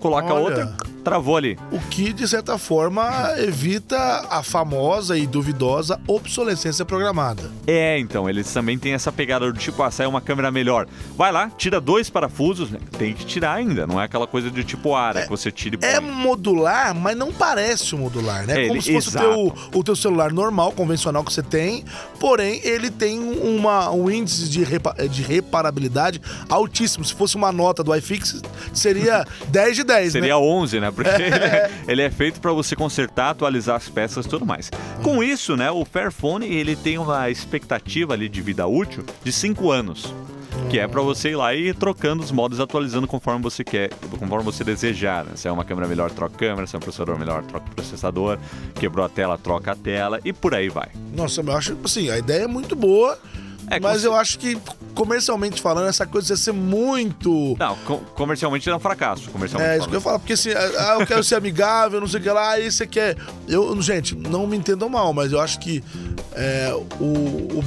coloca 0.00 0.32
Olha. 0.32 0.42
outra, 0.42 0.76
travou 1.02 1.36
ali. 1.36 1.58
o 1.72 1.78
que, 1.88 2.12
de 2.12 2.26
certa 2.28 2.56
forma, 2.58 3.10
evita 3.38 3.96
a 4.30 4.42
famosa 4.42 5.16
e 5.18 5.26
duvidosa 5.26 6.00
obsolescência 6.06 6.84
programada. 6.84 7.50
É, 7.66 7.98
então, 7.98 8.28
eles 8.28 8.52
também 8.52 8.78
têm 8.78 8.92
essa 8.92 9.10
pegada 9.10 9.50
do 9.52 9.58
tipo, 9.58 9.82
ah, 9.82 9.90
sai 9.90 10.06
uma 10.06 10.20
câmera 10.20 10.50
melhor. 10.50 10.86
Vai 11.16 11.32
lá, 11.32 11.50
tira 11.56 11.80
dois 11.80 12.08
parafusos, 12.10 12.70
né? 12.70 12.78
tem 12.98 13.14
que 13.14 13.24
tirar 13.24 13.54
ainda, 13.54 13.86
não 13.86 14.00
é 14.00 14.04
aquela 14.04 14.26
coisa 14.26 14.50
de 14.50 14.62
tipo 14.64 14.94
ara 14.94 15.22
que 15.22 15.28
você 15.28 15.50
tira 15.50 15.74
e 15.76 15.78
põe. 15.78 15.88
É 15.88 16.00
modular, 16.00 16.94
mas 16.94 17.16
não 17.16 17.32
parece 17.32 17.94
modular, 17.96 18.46
né? 18.46 18.52
É, 18.64 18.66
Como 18.66 18.74
ele- 18.74 18.82
se 18.82 18.92
fosse 18.92 19.16
o 19.16 19.20
teu, 19.20 19.54
o 19.74 19.84
teu 19.84 19.96
celular 19.96 20.32
normal, 20.32 20.72
convencional 20.72 21.24
que 21.24 21.32
você 21.32 21.42
tem, 21.42 21.84
porém 22.18 22.60
ele 22.62 22.90
tem 22.90 23.18
uma, 23.18 23.90
um 23.90 24.10
índice 24.10 24.48
de, 24.48 24.62
repa- 24.62 24.94
de 25.08 25.22
reparabilidade 25.22 26.20
altíssimo. 26.48 27.04
Se 27.04 27.14
fosse 27.14 27.36
uma 27.36 27.50
nota 27.52 27.82
do 27.82 27.94
iFix, 27.94 28.40
seria 28.72 29.26
10 29.48 29.76
de 29.76 29.84
10, 29.84 30.12
Seria 30.12 30.28
né? 30.28 30.34
11, 30.36 30.80
né? 30.80 30.89
Porque 30.92 31.22
ele, 31.22 31.34
é, 31.34 31.70
ele 31.88 32.02
é 32.02 32.10
feito 32.10 32.40
para 32.40 32.52
você 32.52 32.74
consertar, 32.76 33.30
atualizar 33.30 33.76
as 33.76 33.88
peças 33.88 34.26
e 34.26 34.28
tudo 34.28 34.46
mais. 34.46 34.70
Com 35.02 35.22
isso, 35.22 35.56
né, 35.56 35.70
o 35.70 35.84
Fairphone, 35.84 36.46
ele 36.46 36.76
tem 36.76 36.98
uma 36.98 37.30
expectativa 37.30 38.14
ali 38.14 38.28
de 38.28 38.40
vida 38.40 38.66
útil 38.66 39.04
de 39.22 39.32
5 39.32 39.70
anos. 39.70 40.12
Que 40.68 40.78
é 40.78 40.86
para 40.86 41.00
você 41.00 41.30
ir 41.30 41.36
lá 41.36 41.54
e 41.54 41.68
ir 41.68 41.74
trocando 41.74 42.22
os 42.22 42.30
modos, 42.30 42.60
atualizando 42.60 43.06
conforme 43.06 43.42
você 43.42 43.64
quer, 43.64 43.90
conforme 44.18 44.44
você 44.44 44.62
desejar. 44.62 45.24
Né? 45.24 45.32
Se 45.34 45.48
é 45.48 45.52
uma 45.52 45.64
câmera 45.64 45.88
melhor, 45.88 46.10
troca 46.10 46.36
câmera. 46.36 46.66
Se 46.66 46.76
é 46.76 46.78
um 46.78 46.80
processador 46.80 47.18
melhor, 47.18 47.42
troca 47.44 47.66
o 47.70 47.74
processador. 47.74 48.38
Quebrou 48.74 49.04
a 49.04 49.08
tela, 49.08 49.36
troca 49.36 49.72
a 49.72 49.74
tela 49.74 50.20
e 50.24 50.32
por 50.32 50.54
aí 50.54 50.68
vai. 50.68 50.88
Nossa, 51.14 51.40
eu 51.40 51.56
acho, 51.56 51.76
assim, 51.82 52.08
a 52.08 52.18
ideia 52.18 52.44
é 52.44 52.46
muito 52.46 52.76
boa, 52.76 53.18
É, 53.70 53.78
mas 53.80 54.02
eu 54.04 54.14
acho 54.14 54.38
que, 54.38 54.58
comercialmente 54.94 55.62
falando, 55.62 55.88
essa 55.88 56.04
coisa 56.06 56.32
ia 56.32 56.36
ser 56.36 56.52
muito... 56.52 57.56
Não, 57.58 57.76
co- 57.86 57.98
comercialmente 58.14 58.68
é 58.68 58.74
um 58.74 58.80
fracasso. 58.80 59.30
Comercialmente 59.30 59.72
É, 59.72 59.78
isso 59.78 59.88
que 59.88 59.94
eu 59.96 60.00
falando. 60.00 60.18
falo, 60.18 60.18
porque 60.20 60.32
assim, 60.32 60.50
ah, 60.50 60.96
eu 61.00 61.06
quero 61.06 61.22
ser 61.22 61.36
amigável, 61.36 62.00
não 62.00 62.08
sei 62.08 62.20
o 62.20 62.22
que 62.22 62.30
lá, 62.30 62.50
aí 62.50 62.70
você 62.70 62.86
quer. 62.86 63.16
Eu, 63.48 63.80
gente, 63.80 64.14
não 64.16 64.46
me 64.46 64.56
entendam 64.56 64.88
mal, 64.88 65.12
mas 65.12 65.32
eu 65.32 65.40
acho 65.40 65.58
que 65.60 65.82
é, 66.32 66.72
o, 66.98 67.04
o, 67.04 67.64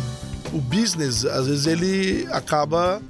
o 0.53 0.61
business, 0.61 1.25
às 1.25 1.47
vezes, 1.47 1.65
ele 1.65 2.27
acaba 2.31 3.01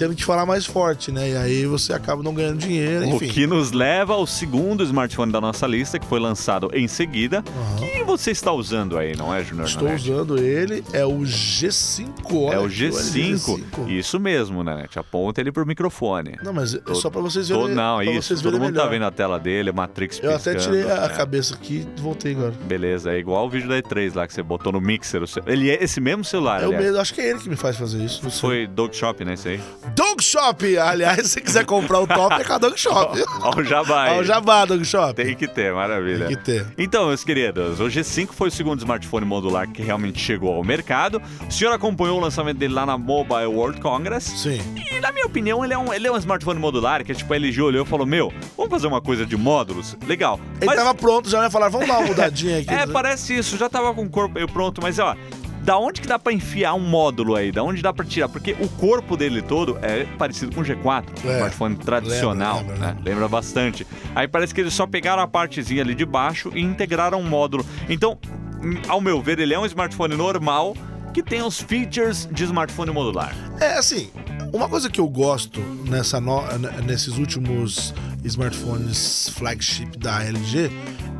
tendo 0.00 0.14
que 0.14 0.24
falar 0.24 0.46
mais 0.46 0.64
forte, 0.64 1.12
né? 1.12 1.28
E 1.30 1.36
aí 1.36 1.66
você 1.66 1.92
acaba 1.92 2.22
não 2.22 2.32
ganhando 2.32 2.56
dinheiro, 2.56 3.04
O 3.04 3.16
enfim. 3.16 3.28
que 3.28 3.46
nos 3.46 3.70
leva 3.70 4.14
ao 4.14 4.26
segundo 4.26 4.82
smartphone 4.82 5.30
da 5.30 5.42
nossa 5.42 5.66
lista, 5.66 5.98
que 5.98 6.06
foi 6.06 6.18
lançado 6.18 6.70
em 6.72 6.88
seguida. 6.88 7.44
Aham. 7.46 7.76
Que 7.86 8.02
você 8.04 8.30
está 8.30 8.50
usando 8.50 8.96
aí, 8.96 9.14
não 9.14 9.32
é, 9.34 9.44
Junior? 9.44 9.66
Estou 9.66 9.84
Nanete? 9.88 10.10
usando 10.10 10.38
ele, 10.38 10.82
é 10.94 11.04
o 11.04 11.18
G5. 11.18 12.08
Olha 12.32 12.54
É 12.54 12.58
o 12.58 12.64
aqui, 12.64 12.84
olha, 12.84 12.92
G5. 12.92 13.88
Isso 13.88 14.18
mesmo, 14.18 14.64
Nanete. 14.64 14.98
Aponta 14.98 15.38
ele 15.40 15.52
pro 15.52 15.66
microfone. 15.66 16.36
Não, 16.42 16.52
mas 16.54 16.74
é 16.74 16.78
Tô- 16.78 16.94
só 16.94 17.10
pra 17.10 17.20
vocês 17.20 17.48
Tô- 17.48 17.60
verem. 17.60 17.74
não, 17.74 17.96
pra 17.96 18.04
isso. 18.06 18.42
Todo 18.42 18.52
mundo 18.58 18.68
tá 18.72 18.84
melhor. 18.84 18.90
vendo 18.90 19.04
a 19.04 19.10
tela 19.10 19.38
dele, 19.38 19.70
Matrix 19.70 20.18
Eu 20.22 20.34
até 20.34 20.54
piscando, 20.54 20.76
tirei 20.78 20.90
a 20.90 21.08
né? 21.08 21.14
cabeça 21.14 21.54
aqui 21.54 21.86
e 21.96 22.00
voltei 22.00 22.32
agora. 22.32 22.54
Beleza, 22.66 23.12
é 23.12 23.18
igual 23.18 23.46
o 23.46 23.50
vídeo 23.50 23.68
da 23.68 23.76
E3 23.82 24.14
lá 24.14 24.26
que 24.26 24.32
você 24.32 24.42
botou 24.42 24.72
no 24.72 24.80
mixer. 24.80 25.22
o 25.22 25.26
Ele 25.46 25.70
é 25.70 25.82
esse 25.84 26.00
mesmo 26.00 26.24
celular, 26.24 26.62
É 26.62 26.66
o 26.66 26.70
mesmo, 26.70 26.98
acho 26.98 27.12
que 27.12 27.20
é 27.20 27.30
ele 27.30 27.38
que 27.38 27.48
me 27.50 27.56
faz 27.56 27.76
fazer 27.76 28.02
isso. 28.02 28.20
não. 28.24 28.30
Foi 28.30 28.66
Dog 28.66 28.96
Shop, 28.96 29.22
né? 29.24 29.34
Esse 29.34 29.48
aí. 29.50 29.60
Dog 29.94 30.22
Shop. 30.22 30.78
Aliás, 30.78 31.28
se 31.30 31.40
quiser 31.40 31.64
comprar 31.64 32.00
o 32.00 32.06
top, 32.06 32.34
é 32.40 32.44
com 32.44 32.52
a 32.52 32.58
Dog 32.58 32.78
Shop. 32.78 33.18
O 33.56 33.64
jabá 33.64 34.12
o 34.14 34.22
Jabá, 34.24 34.64
Dog 34.64 34.84
Shop. 34.84 35.14
Tem 35.14 35.34
que 35.34 35.46
ter, 35.48 35.72
maravilha. 35.72 36.26
Tem 36.26 36.36
que 36.36 36.42
ter. 36.44 36.66
Então, 36.78 37.08
meus 37.08 37.24
queridos, 37.24 37.80
o 37.80 37.84
G5 37.84 38.28
foi 38.32 38.48
o 38.48 38.50
segundo 38.50 38.78
smartphone 38.78 39.24
modular 39.26 39.68
que 39.68 39.82
realmente 39.82 40.18
chegou 40.20 40.54
ao 40.54 40.62
mercado. 40.64 41.20
O 41.48 41.52
senhor 41.52 41.72
acompanhou 41.72 42.18
o 42.18 42.20
lançamento 42.20 42.58
dele 42.58 42.74
lá 42.74 42.84
na 42.86 42.96
Mobile 42.96 43.46
World 43.46 43.80
Congress. 43.80 44.30
Sim. 44.38 44.60
E, 44.90 45.00
na 45.00 45.10
minha 45.12 45.26
opinião, 45.26 45.64
ele 45.64 45.74
é 45.74 45.78
um, 45.78 45.92
ele 45.92 46.06
é 46.06 46.12
um 46.12 46.16
smartphone 46.16 46.60
modular 46.60 47.04
que, 47.04 47.14
tipo, 47.14 47.32
a 47.32 47.36
LG 47.36 47.60
olhou 47.62 47.84
e 47.84 47.88
falou: 47.88 48.06
Meu, 48.06 48.32
vamos 48.56 48.70
fazer 48.70 48.86
uma 48.86 49.00
coisa 49.00 49.24
de 49.26 49.36
módulos? 49.36 49.96
Legal. 50.06 50.38
Ele 50.56 50.66
Mas- 50.66 50.76
tava 50.76 50.94
pronto, 50.94 51.28
já 51.28 51.42
ia 51.42 51.50
falar, 51.50 51.68
vamos 51.68 51.88
dar 51.88 51.98
uma 51.98 52.06
mudadinha 52.08 52.58
aqui. 52.58 52.70
É, 52.80 52.86
parece 52.86 53.36
isso, 53.36 53.56
já 53.58 53.68
tava 53.68 53.92
com 53.92 54.02
o 54.04 54.08
corpo 54.08 54.34
meio 54.34 54.46
pronto, 54.48 54.80
mas 54.82 54.98
ó. 54.98 55.14
Da 55.62 55.78
onde 55.78 56.00
que 56.00 56.08
dá 56.08 56.18
pra 56.18 56.32
enfiar 56.32 56.74
um 56.74 56.80
módulo 56.80 57.36
aí? 57.36 57.52
Da 57.52 57.62
onde 57.62 57.82
dá 57.82 57.92
pra 57.92 58.04
tirar? 58.04 58.28
Porque 58.28 58.56
o 58.58 58.68
corpo 58.68 59.16
dele 59.16 59.42
todo 59.42 59.78
é 59.82 60.04
parecido 60.18 60.54
com 60.54 60.62
o 60.62 60.64
G4, 60.64 61.04
É, 61.24 61.36
smartphone 61.36 61.76
tradicional, 61.76 62.58
lembra, 62.58 62.76
né? 62.76 62.86
lembra. 62.88 63.02
Lembra 63.10 63.28
bastante. 63.28 63.86
Aí 64.14 64.26
parece 64.26 64.54
que 64.54 64.60
eles 64.60 64.72
só 64.74 64.86
pegaram 64.86 65.22
a 65.22 65.28
partezinha 65.28 65.82
ali 65.82 65.94
de 65.94 66.04
baixo 66.06 66.50
e 66.54 66.60
integraram 66.60 67.20
um 67.20 67.28
módulo. 67.28 67.64
Então, 67.88 68.18
hum, 68.62 68.80
ao 68.88 69.00
meu 69.00 69.20
ver, 69.20 69.38
ele 69.38 69.52
é 69.54 69.58
um 69.58 69.66
smartphone 69.66 70.16
normal 70.16 70.74
que 71.12 71.22
tem 71.22 71.42
os 71.42 71.60
features 71.60 72.28
de 72.32 72.44
smartphone 72.44 72.90
modular. 72.92 73.34
É, 73.60 73.74
assim, 73.78 74.10
uma 74.52 74.68
coisa 74.68 74.88
que 74.88 75.00
eu 75.00 75.08
gosto 75.08 75.60
nessa 75.88 76.20
no- 76.20 76.42
nesses 76.86 77.18
últimos 77.18 77.92
smartphones 78.24 79.28
flagship 79.36 79.96
da 79.98 80.22
LG 80.24 80.70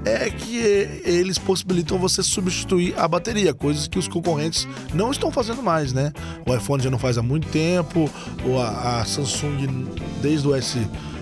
é 0.04 0.30
que 0.30 0.56
eles 1.04 1.38
possibilitam 1.38 1.98
você 1.98 2.22
substituir 2.22 2.98
a 2.98 3.06
bateria, 3.06 3.52
coisas 3.52 3.86
que 3.86 3.98
os 3.98 4.08
concorrentes 4.08 4.66
não 4.94 5.10
estão 5.10 5.30
fazendo 5.30 5.62
mais, 5.62 5.92
né? 5.92 6.12
O 6.46 6.54
iPhone 6.54 6.82
já 6.82 6.90
não 6.90 6.98
faz 6.98 7.18
há 7.18 7.22
muito 7.22 7.48
tempo, 7.48 8.10
ou 8.44 8.60
a, 8.60 9.00
a 9.00 9.04
Samsung 9.04 9.86
desde 10.22 10.48
o 10.48 10.54
S, 10.54 10.78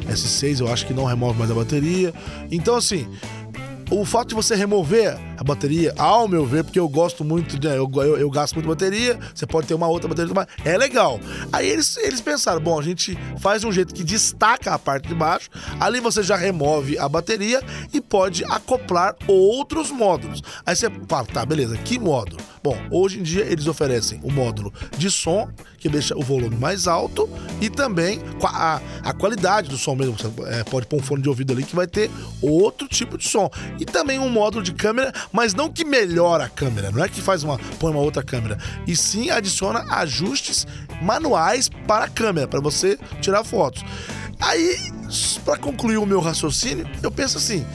S6 0.08 0.61
eu 0.61 0.73
acho 0.73 0.87
que 0.87 0.94
não 0.94 1.04
remove 1.04 1.38
mais 1.38 1.50
a 1.50 1.54
bateria. 1.54 2.14
Então, 2.50 2.76
assim, 2.76 3.06
o 3.90 4.04
fato 4.04 4.28
de 4.28 4.35
você 4.35 4.54
remover 4.54 5.18
a 5.38 5.45
bateria, 5.45 5.95
ao 5.97 6.26
meu 6.26 6.45
ver, 6.45 6.64
porque 6.64 6.78
eu 6.78 6.88
gosto 6.88 7.25
muito, 7.25 7.59
de, 7.59 7.68
eu, 7.68 7.88
eu, 7.95 8.18
eu 8.18 8.30
gasto 8.30 8.54
muito 8.54 8.66
bateria, 8.66 9.18
você 9.33 9.47
pode 9.47 9.68
ter 9.68 9.75
uma 9.75 9.87
outra 9.87 10.09
bateria, 10.09 10.35
mas 10.35 10.47
é 10.64 10.76
legal. 10.76 11.21
Aí 11.52 11.68
eles, 11.68 11.97
eles 11.99 12.21
pensaram, 12.21 12.61
bom, 12.61 12.78
a 12.78 12.83
gente 12.83 13.16
faz 13.38 13.62
um 13.62 13.71
jeito 13.71 13.95
que 13.95 14.02
destaca 14.02 14.75
a 14.75 14.78
parte 14.78 15.07
de 15.07 15.14
baixo, 15.14 15.49
ali 15.78 16.00
você 16.00 16.23
já 16.23 16.37
remove 16.37 16.99
a 16.99 17.09
bateria 17.09 17.62
e 17.92 18.00
pode 18.00 18.45
acoplar 18.45 19.14
outros 19.28 19.90
módulos. 19.92 20.42
Aí 20.66 20.75
você 20.75 20.90
fala, 21.09 21.26
tá, 21.26 21.47
beleza, 21.47 21.76
que 21.78 21.99
módulo? 21.99 22.42
Bom, 22.62 22.76
hoje 22.90 23.21
em 23.21 23.23
dia 23.23 23.45
eles 23.45 23.66
oferecem 23.66 24.21
o 24.23 24.33
módulo 24.33 24.73
de 24.97 25.11
som, 25.11 25.49
que 25.78 25.88
deixa 25.88 26.16
o 26.16 26.23
volume 26.23 26.57
mais 26.57 26.88
alto, 26.88 27.28
e 27.61 27.71
também 27.71 28.21
a, 28.42 28.80
a 29.02 29.12
qualidade 29.12 29.68
do 29.68 29.76
som 29.76 29.95
mesmo. 29.95 30.18
Você 30.18 30.28
é, 30.47 30.64
pode 30.64 30.87
pôr 30.87 30.99
um 30.99 31.02
fone 31.02 31.23
de 31.23 31.28
ouvido 31.28 31.52
ali 31.52 31.62
que 31.62 31.76
vai 31.76 31.87
ter 31.87 32.11
outro 32.42 32.88
tipo 32.88 33.16
de 33.16 33.28
som. 33.28 33.49
E 33.78 33.85
também 33.85 34.18
um 34.18 34.28
módulo 34.28 34.62
de 34.62 34.73
câmera, 34.73 35.12
mas 35.32 35.54
não 35.54 35.70
que 35.70 35.85
melhora 35.85 36.44
a 36.44 36.49
câmera, 36.49 36.90
não 36.90 37.04
é 37.04 37.08
que 37.08 37.20
faz 37.20 37.42
uma, 37.42 37.58
põe 37.78 37.90
uma 37.90 38.00
outra 38.00 38.23
câmera, 38.23 38.58
e 38.87 38.97
sim 38.97 39.30
adiciona 39.30 39.85
ajustes 39.90 40.66
manuais 41.02 41.68
para 41.87 42.04
a 42.04 42.08
câmera, 42.08 42.49
para 42.49 42.61
você 42.61 42.99
tirar 43.20 43.44
fotos. 43.44 43.85
Aí, 44.40 44.76
para 45.44 45.56
concluir 45.56 45.99
o 45.99 46.06
meu 46.06 46.20
raciocínio, 46.20 46.88
eu 47.02 47.11
penso 47.11 47.38
assim: 47.38 47.66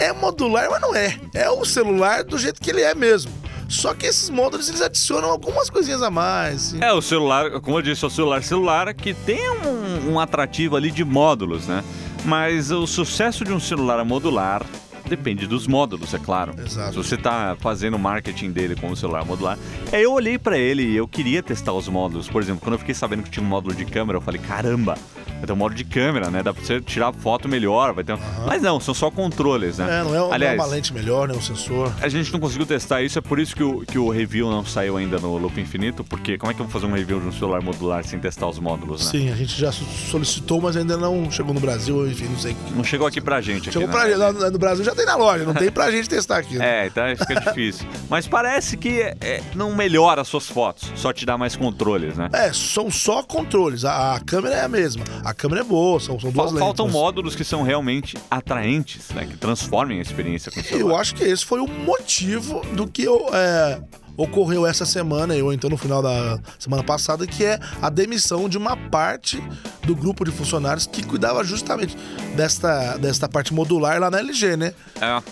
é 0.00 0.12
modular, 0.12 0.68
mas 0.70 0.80
não 0.80 0.94
é. 0.94 1.18
É 1.34 1.50
o 1.50 1.64
celular 1.64 2.24
do 2.24 2.38
jeito 2.38 2.60
que 2.60 2.70
ele 2.70 2.82
é 2.82 2.94
mesmo. 2.94 3.32
Só 3.68 3.94
que 3.94 4.06
esses 4.06 4.28
módulos 4.30 4.68
eles 4.68 4.80
adicionam 4.80 5.30
algumas 5.30 5.70
coisinhas 5.70 6.02
a 6.02 6.10
mais. 6.10 6.74
É, 6.74 6.92
o 6.92 7.00
celular, 7.00 7.60
como 7.60 7.78
eu 7.78 7.82
disse, 7.82 8.04
é 8.04 8.08
o 8.08 8.10
celular 8.10 8.42
celular 8.42 8.92
que 8.92 9.14
tem 9.14 9.48
um, 9.48 10.12
um 10.12 10.20
atrativo 10.20 10.74
ali 10.74 10.90
de 10.90 11.04
módulos, 11.04 11.68
né? 11.68 11.84
Mas 12.24 12.72
o 12.72 12.84
sucesso 12.86 13.44
de 13.44 13.52
um 13.52 13.60
celular 13.60 14.04
modular 14.04 14.66
depende 15.10 15.46
dos 15.46 15.66
módulos, 15.66 16.14
é 16.14 16.18
claro. 16.18 16.54
Exato. 16.56 16.92
Se 16.92 16.96
você 16.96 17.16
tá 17.16 17.56
fazendo 17.58 17.94
o 17.94 17.98
marketing 17.98 18.52
dele 18.52 18.76
com 18.76 18.90
o 18.90 18.96
celular 18.96 19.24
modular. 19.24 19.58
É, 19.90 20.00
eu 20.00 20.12
olhei 20.12 20.38
pra 20.38 20.56
ele 20.56 20.84
e 20.84 20.96
eu 20.96 21.08
queria 21.08 21.42
testar 21.42 21.72
os 21.72 21.88
módulos. 21.88 22.28
Por 22.28 22.40
exemplo, 22.40 22.60
quando 22.60 22.74
eu 22.74 22.78
fiquei 22.78 22.94
sabendo 22.94 23.24
que 23.24 23.30
tinha 23.30 23.44
um 23.44 23.48
módulo 23.48 23.74
de 23.74 23.84
câmera, 23.84 24.18
eu 24.18 24.22
falei, 24.22 24.40
caramba, 24.40 24.96
vai 25.40 25.46
ter 25.46 25.52
um 25.52 25.56
módulo 25.56 25.76
de 25.76 25.84
câmera, 25.84 26.30
né? 26.30 26.42
Dá 26.42 26.52
pra 26.54 26.62
você 26.62 26.80
tirar 26.80 27.12
foto 27.12 27.48
melhor, 27.48 27.92
vai 27.92 28.04
ter 28.04 28.12
um... 28.14 28.18
Mas 28.46 28.62
não, 28.62 28.78
são 28.80 28.94
só 28.94 29.10
controles, 29.10 29.78
né? 29.78 30.00
É, 30.00 30.04
não 30.04 30.14
é, 30.14 30.18
não 30.18 30.30
é 30.30 30.34
Aliás, 30.34 30.54
uma 30.58 30.66
lente 30.66 30.92
melhor, 30.94 31.28
né? 31.28 31.34
Um 31.34 31.40
sensor. 31.42 31.92
a 32.00 32.08
gente 32.08 32.32
não 32.32 32.38
conseguiu 32.40 32.66
testar 32.66 33.02
isso, 33.02 33.18
é 33.18 33.22
por 33.22 33.38
isso 33.38 33.54
que 33.56 33.62
o, 33.62 33.80
que 33.80 33.98
o 33.98 34.08
review 34.10 34.50
não 34.50 34.64
saiu 34.64 34.96
ainda 34.96 35.18
no 35.18 35.36
Loop 35.36 35.60
Infinito, 35.60 36.04
porque 36.04 36.36
como 36.38 36.52
é 36.52 36.54
que 36.54 36.60
eu 36.60 36.66
vou 36.66 36.72
fazer 36.72 36.86
um 36.92 36.94
review 36.94 37.20
de 37.20 37.26
um 37.28 37.32
celular 37.32 37.60
modular 37.62 38.04
sem 38.04 38.18
testar 38.18 38.46
os 38.48 38.58
módulos, 38.58 39.04
né? 39.06 39.10
Sim, 39.10 39.32
a 39.32 39.36
gente 39.36 39.58
já 39.58 39.72
so- 39.72 39.84
solicitou, 39.84 40.60
mas 40.60 40.76
ainda 40.76 40.96
não 40.96 41.30
chegou 41.30 41.54
no 41.54 41.60
Brasil, 41.60 42.06
enfim, 42.08 42.24
não 42.26 42.38
sei. 42.38 42.56
Não 42.74 42.84
chegou 42.84 43.06
aqui 43.06 43.20
pra 43.20 43.40
gente. 43.40 43.68
Aqui, 43.68 43.72
Chegou 43.72 43.88
né? 43.88 43.92
pra 43.94 44.06
gente, 44.08 44.16
lá 44.18 44.50
no 44.50 44.58
Brasil 44.58 44.84
já 44.84 44.94
tem 44.94 45.06
na 45.06 45.16
loja, 45.16 45.44
não 45.44 45.54
tem 45.54 45.70
pra 45.70 45.90
gente 45.90 46.08
testar 46.08 46.38
aqui. 46.38 46.56
né? 46.56 46.70
É, 46.80 46.86
então 46.86 47.04
fica 47.16 47.40
difícil. 47.40 47.86
Mas 48.08 48.28
parece 48.28 48.76
que 48.76 49.00
é, 49.00 49.16
é, 49.20 49.42
não 49.54 49.74
melhora 49.74 50.20
as 50.20 50.28
suas 50.28 50.46
fotos, 50.46 50.92
só 50.94 51.12
te 51.12 51.26
dá 51.26 51.36
mais 51.36 51.56
controles, 51.56 52.16
né? 52.16 52.28
É, 52.32 52.52
são 52.52 52.90
só 52.90 53.22
controles. 53.22 53.84
A, 53.84 54.14
a 54.14 54.20
câmera 54.20 54.54
é 54.56 54.64
a 54.64 54.68
mesma. 54.68 55.02
A 55.24 55.29
câmera 55.34 55.60
é 55.62 55.64
boa, 55.64 55.98
são, 56.00 56.18
são 56.18 56.30
duas 56.30 56.34
Fal- 56.34 56.46
lentes. 56.46 56.60
Faltam 56.60 56.86
mas- 56.86 56.94
módulos 56.94 57.34
que 57.36 57.44
são 57.44 57.62
realmente 57.62 58.16
atraentes, 58.30 59.08
né? 59.10 59.26
Que 59.26 59.36
transformem 59.36 59.98
a 59.98 60.02
experiência 60.02 60.50
com 60.52 60.60
o 60.60 60.62
celular. 60.64 60.90
Eu 60.94 60.96
acho 60.96 61.14
que 61.14 61.24
esse 61.24 61.44
foi 61.44 61.60
o 61.60 61.66
motivo 61.66 62.60
do 62.74 62.86
que 62.86 63.02
eu, 63.04 63.28
é, 63.32 63.80
ocorreu 64.16 64.66
essa 64.66 64.84
semana, 64.84 65.34
ou 65.36 65.52
então 65.52 65.70
no 65.70 65.76
final 65.76 66.02
da 66.02 66.38
semana 66.58 66.82
passada, 66.82 67.26
que 67.26 67.44
é 67.44 67.58
a 67.80 67.88
demissão 67.88 68.48
de 68.48 68.58
uma 68.58 68.76
parte 68.76 69.42
do 69.86 69.94
grupo 69.94 70.24
de 70.24 70.30
funcionários 70.30 70.86
que 70.86 71.02
cuidava 71.02 71.42
justamente 71.42 71.96
desta, 72.36 72.96
desta 72.98 73.28
parte 73.28 73.54
modular 73.54 73.98
lá 73.98 74.10
na 74.10 74.18
LG, 74.18 74.56
né? 74.56 74.74
É. 75.00 75.22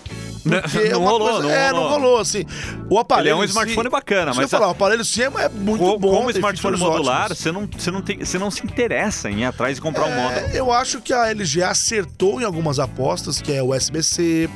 Porque 0.42 0.78
é 0.78 0.90
não 0.92 1.00
uma 1.02 1.10
rolou, 1.10 1.28
coisa- 1.30 1.42
não 1.42 1.50
É, 1.50 1.70
rolou. 1.70 1.82
não 1.84 1.90
rolou, 1.98 2.18
assim. 2.20 2.44
O 2.90 2.98
aparelho. 2.98 3.26
Ele 3.26 3.30
é 3.30 3.34
um 3.36 3.44
em 3.44 3.46
si- 3.46 3.52
smartphone 3.52 3.88
bacana, 3.88 4.30
eu 4.32 4.34
mas 4.36 4.38
ia 4.38 4.48
falar, 4.48 4.68
o 4.68 4.70
aparelho 4.70 5.04
sim 5.04 5.22
é 5.22 5.24
é 5.38 5.48
muito 5.48 5.78
Co- 5.84 5.98
bom. 5.98 6.10
como 6.16 6.30
smartphone 6.30 6.76
modular, 6.78 7.28
você 7.28 7.52
não, 7.52 7.66
você, 7.66 7.90
não 7.90 8.00
tem, 8.02 8.18
você 8.18 8.38
não 8.38 8.50
se 8.50 8.64
interessa 8.64 9.30
em 9.30 9.40
ir 9.40 9.44
atrás 9.44 9.78
e 9.78 9.80
comprar 9.80 10.06
um 10.06 10.14
módulo. 10.14 10.40
É, 10.40 10.50
eu 10.58 10.72
acho 10.72 11.00
que 11.00 11.12
a 11.12 11.28
LG 11.30 11.62
acertou 11.62 12.40
em 12.40 12.44
algumas 12.44 12.78
apostas, 12.78 13.40
que 13.40 13.52
é 13.52 13.62
USB-C. 13.62 14.48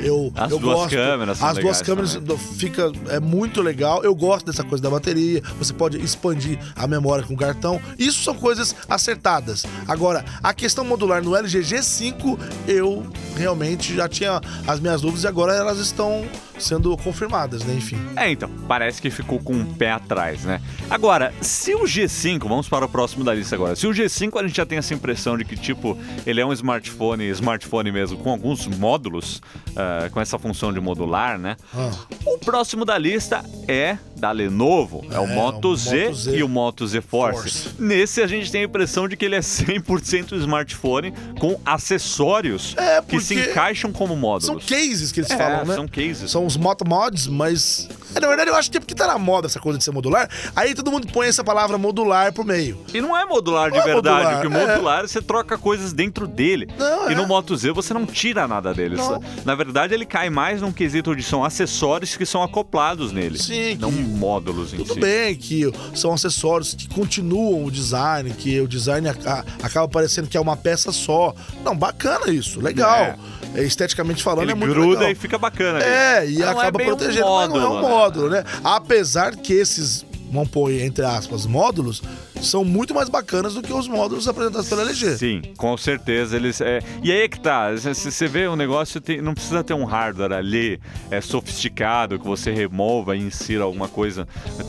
Eu, 0.00 0.32
As 0.36 0.50
eu 0.52 0.60
duas 0.60 0.76
gosto, 0.76 0.90
câmeras 0.94 1.42
As 1.42 1.58
duas 1.58 1.82
câmeras 1.82 2.14
também. 2.14 2.38
fica 2.56 2.92
é 3.08 3.18
muito 3.18 3.60
legal. 3.60 4.04
Eu 4.04 4.14
gosto 4.14 4.46
dessa 4.46 4.62
coisa 4.62 4.80
da 4.82 4.88
bateria. 4.88 5.42
Você 5.58 5.72
pode 5.72 5.98
expandir 6.00 6.56
a 6.76 6.86
memória 6.86 7.24
com 7.24 7.34
o 7.34 7.36
cartão. 7.36 7.80
Isso 7.98 8.22
são 8.22 8.34
coisas 8.34 8.76
acertadas. 8.88 9.66
Agora, 9.88 10.24
a 10.40 10.54
questão 10.54 10.84
modular 10.84 11.20
no 11.22 11.34
LG 11.34 11.60
G5, 11.62 12.38
eu 12.68 13.04
realmente 13.36 13.94
já 13.96 14.08
tinha 14.08 14.40
as 14.68 14.78
minhas 14.78 15.00
dúvidas 15.00 15.24
agora 15.28 15.54
elas 15.54 15.78
estão 15.78 16.26
sendo 16.58 16.96
confirmadas, 16.96 17.62
né? 17.64 17.74
Enfim. 17.74 17.96
É, 18.16 18.30
então, 18.30 18.50
parece 18.66 19.00
que 19.00 19.10
ficou 19.10 19.38
com 19.40 19.52
um 19.54 19.64
pé 19.64 19.92
atrás, 19.92 20.44
né? 20.44 20.60
Agora, 20.90 21.32
se 21.40 21.74
o 21.74 21.84
G5, 21.84 22.40
vamos 22.48 22.68
para 22.68 22.84
o 22.84 22.88
próximo 22.88 23.24
da 23.24 23.34
lista 23.34 23.54
agora. 23.54 23.76
Se 23.76 23.86
o 23.86 23.90
G5 23.90 24.38
a 24.38 24.46
gente 24.46 24.56
já 24.56 24.66
tem 24.66 24.78
essa 24.78 24.94
impressão 24.94 25.36
de 25.38 25.44
que, 25.44 25.56
tipo, 25.56 25.96
ele 26.26 26.40
é 26.40 26.46
um 26.46 26.52
smartphone, 26.52 27.24
smartphone 27.30 27.92
mesmo, 27.92 28.18
com 28.18 28.30
alguns 28.30 28.66
módulos, 28.66 29.40
ah, 29.76 30.08
com 30.10 30.20
essa 30.20 30.38
função 30.38 30.72
de 30.72 30.80
modular, 30.80 31.38
né? 31.38 31.56
Ah. 31.74 31.90
O 32.26 32.38
próximo 32.38 32.84
da 32.84 32.96
lista 32.98 33.44
é 33.66 33.98
da 34.16 34.32
Lenovo, 34.32 35.04
é, 35.12 35.18
o 35.20 35.24
É, 35.24 35.34
Moto 35.34 35.68
o 35.68 35.76
Z, 35.76 36.06
Moto 36.06 36.14
Z. 36.16 36.36
e 36.36 36.42
o 36.42 36.48
Moto 36.48 36.86
Z 36.86 37.00
Force. 37.00 37.40
Force. 37.40 37.68
Nesse 37.78 38.20
a 38.20 38.26
gente 38.26 38.50
tem 38.50 38.62
a 38.62 38.64
impressão 38.64 39.06
de 39.06 39.16
que 39.16 39.24
ele 39.24 39.36
é 39.36 39.40
100% 39.40 40.32
smartphone 40.38 41.12
com 41.38 41.58
acessórios 41.64 42.74
É, 42.76 43.00
que 43.02 43.20
se 43.20 43.34
encaixam 43.34 43.92
como 43.92 44.16
módulos. 44.16 44.46
São 44.46 44.58
cases 44.78 45.12
que 45.12 45.20
eles 45.20 45.30
É, 45.30 45.36
falam, 45.36 45.64
né? 45.64 45.74
são 45.74 45.86
cases. 45.86 46.30
São 46.30 46.47
os 46.48 46.56
moto 46.56 46.84
mods, 46.88 47.26
mas. 47.26 47.88
É, 48.14 48.20
na 48.20 48.26
verdade, 48.26 48.48
eu 48.50 48.56
acho 48.56 48.70
que 48.70 48.78
é 48.78 48.80
porque 48.80 48.94
tá 48.94 49.06
na 49.06 49.18
moda 49.18 49.46
essa 49.46 49.60
coisa 49.60 49.78
de 49.78 49.84
ser 49.84 49.90
modular. 49.92 50.28
Aí 50.56 50.74
todo 50.74 50.90
mundo 50.90 51.06
põe 51.12 51.26
essa 51.28 51.44
palavra 51.44 51.76
modular 51.76 52.32
pro 52.32 52.42
meio. 52.44 52.82
E 52.92 53.00
não 53.02 53.16
é 53.16 53.24
modular 53.26 53.70
de 53.70 53.76
Não 53.76 53.82
é 53.84 53.86
verdade, 53.86 54.16
modular, 54.24 54.40
porque 54.40 54.56
é. 54.56 54.66
modular 54.74 55.06
você 55.06 55.20
troca 55.20 55.58
coisas 55.58 55.92
dentro 55.92 56.26
dele. 56.26 56.68
Não, 56.78 57.10
e 57.10 57.12
é. 57.12 57.16
no 57.16 57.26
Moto 57.26 57.54
Z 57.54 57.70
você 57.72 57.92
não 57.92 58.06
tira 58.06 58.48
nada 58.48 58.72
dele. 58.72 58.96
Não. 58.96 59.22
Na 59.44 59.54
verdade, 59.54 59.92
ele 59.92 60.06
cai 60.06 60.30
mais 60.30 60.62
num 60.62 60.72
quesito 60.72 61.14
de 61.14 61.22
são 61.22 61.44
acessórios 61.44 62.16
que 62.16 62.24
são 62.24 62.42
acoplados 62.42 63.12
nele. 63.12 63.38
Sim, 63.38 63.76
Não 63.76 63.92
que- 63.92 63.98
módulos 64.00 64.72
em 64.72 64.78
Tudo 64.78 64.94
si. 64.94 65.00
bem 65.00 65.36
que 65.36 65.70
são 65.94 66.12
acessórios 66.14 66.72
que 66.72 66.88
continuam 66.88 67.64
o 67.64 67.70
design, 67.70 68.30
que 68.30 68.58
o 68.60 68.66
design 68.66 69.06
aca- 69.08 69.44
acaba 69.62 69.86
parecendo 69.86 70.28
que 70.28 70.36
é 70.36 70.40
uma 70.40 70.56
peça 70.56 70.90
só. 70.92 71.34
Não, 71.62 71.76
bacana 71.76 72.30
isso, 72.32 72.58
legal. 72.60 72.96
É, 73.04 73.16
esteticamente 73.56 74.22
falando, 74.22 74.44
Ele 74.44 74.52
é 74.52 74.54
muito 74.54 74.74
gruda 74.74 75.00
legal. 75.00 75.12
e 75.12 75.14
fica 75.14 75.38
bacana. 75.38 75.80
É, 75.80 76.18
ali. 76.18 76.36
e 76.36 76.38
não 76.38 76.48
acaba 76.50 76.78
bem 76.78 76.86
um 76.90 76.96
protegendo, 76.96 77.26
mas 77.26 77.48
não 77.48 77.60
é 77.60 77.68
um 77.68 77.74
né? 77.74 77.80
módulo, 77.80 78.30
né? 78.30 78.44
Apesar 78.62 79.36
que 79.36 79.52
esses 79.52 80.04
vamos 80.30 80.48
pôr 80.50 80.72
entre 80.72 81.04
aspas, 81.04 81.46
módulos, 81.46 82.02
são 82.42 82.64
muito 82.64 82.94
mais 82.94 83.08
bacanas 83.08 83.54
do 83.54 83.62
que 83.62 83.72
os 83.72 83.88
módulos 83.88 84.28
apresentados 84.28 84.68
pela 84.68 84.82
LG. 84.82 85.16
Sim, 85.16 85.42
com 85.56 85.76
certeza 85.76 86.36
eles. 86.36 86.60
É... 86.60 86.80
E 87.02 87.10
aí 87.10 87.22
é 87.22 87.28
que 87.28 87.40
tá. 87.40 87.76
Se 87.76 88.10
você 88.10 88.26
vê 88.26 88.48
um 88.48 88.56
negócio, 88.56 89.00
tem... 89.00 89.20
não 89.20 89.34
precisa 89.34 89.62
ter 89.64 89.74
um 89.74 89.84
hardware 89.84 90.32
ali 90.32 90.80
é, 91.10 91.20
sofisticado 91.20 92.18
que 92.18 92.26
você 92.26 92.50
remova 92.52 93.16
e 93.16 93.20
insira 93.20 93.64
alguma 93.64 93.88
coisa, 93.88 94.26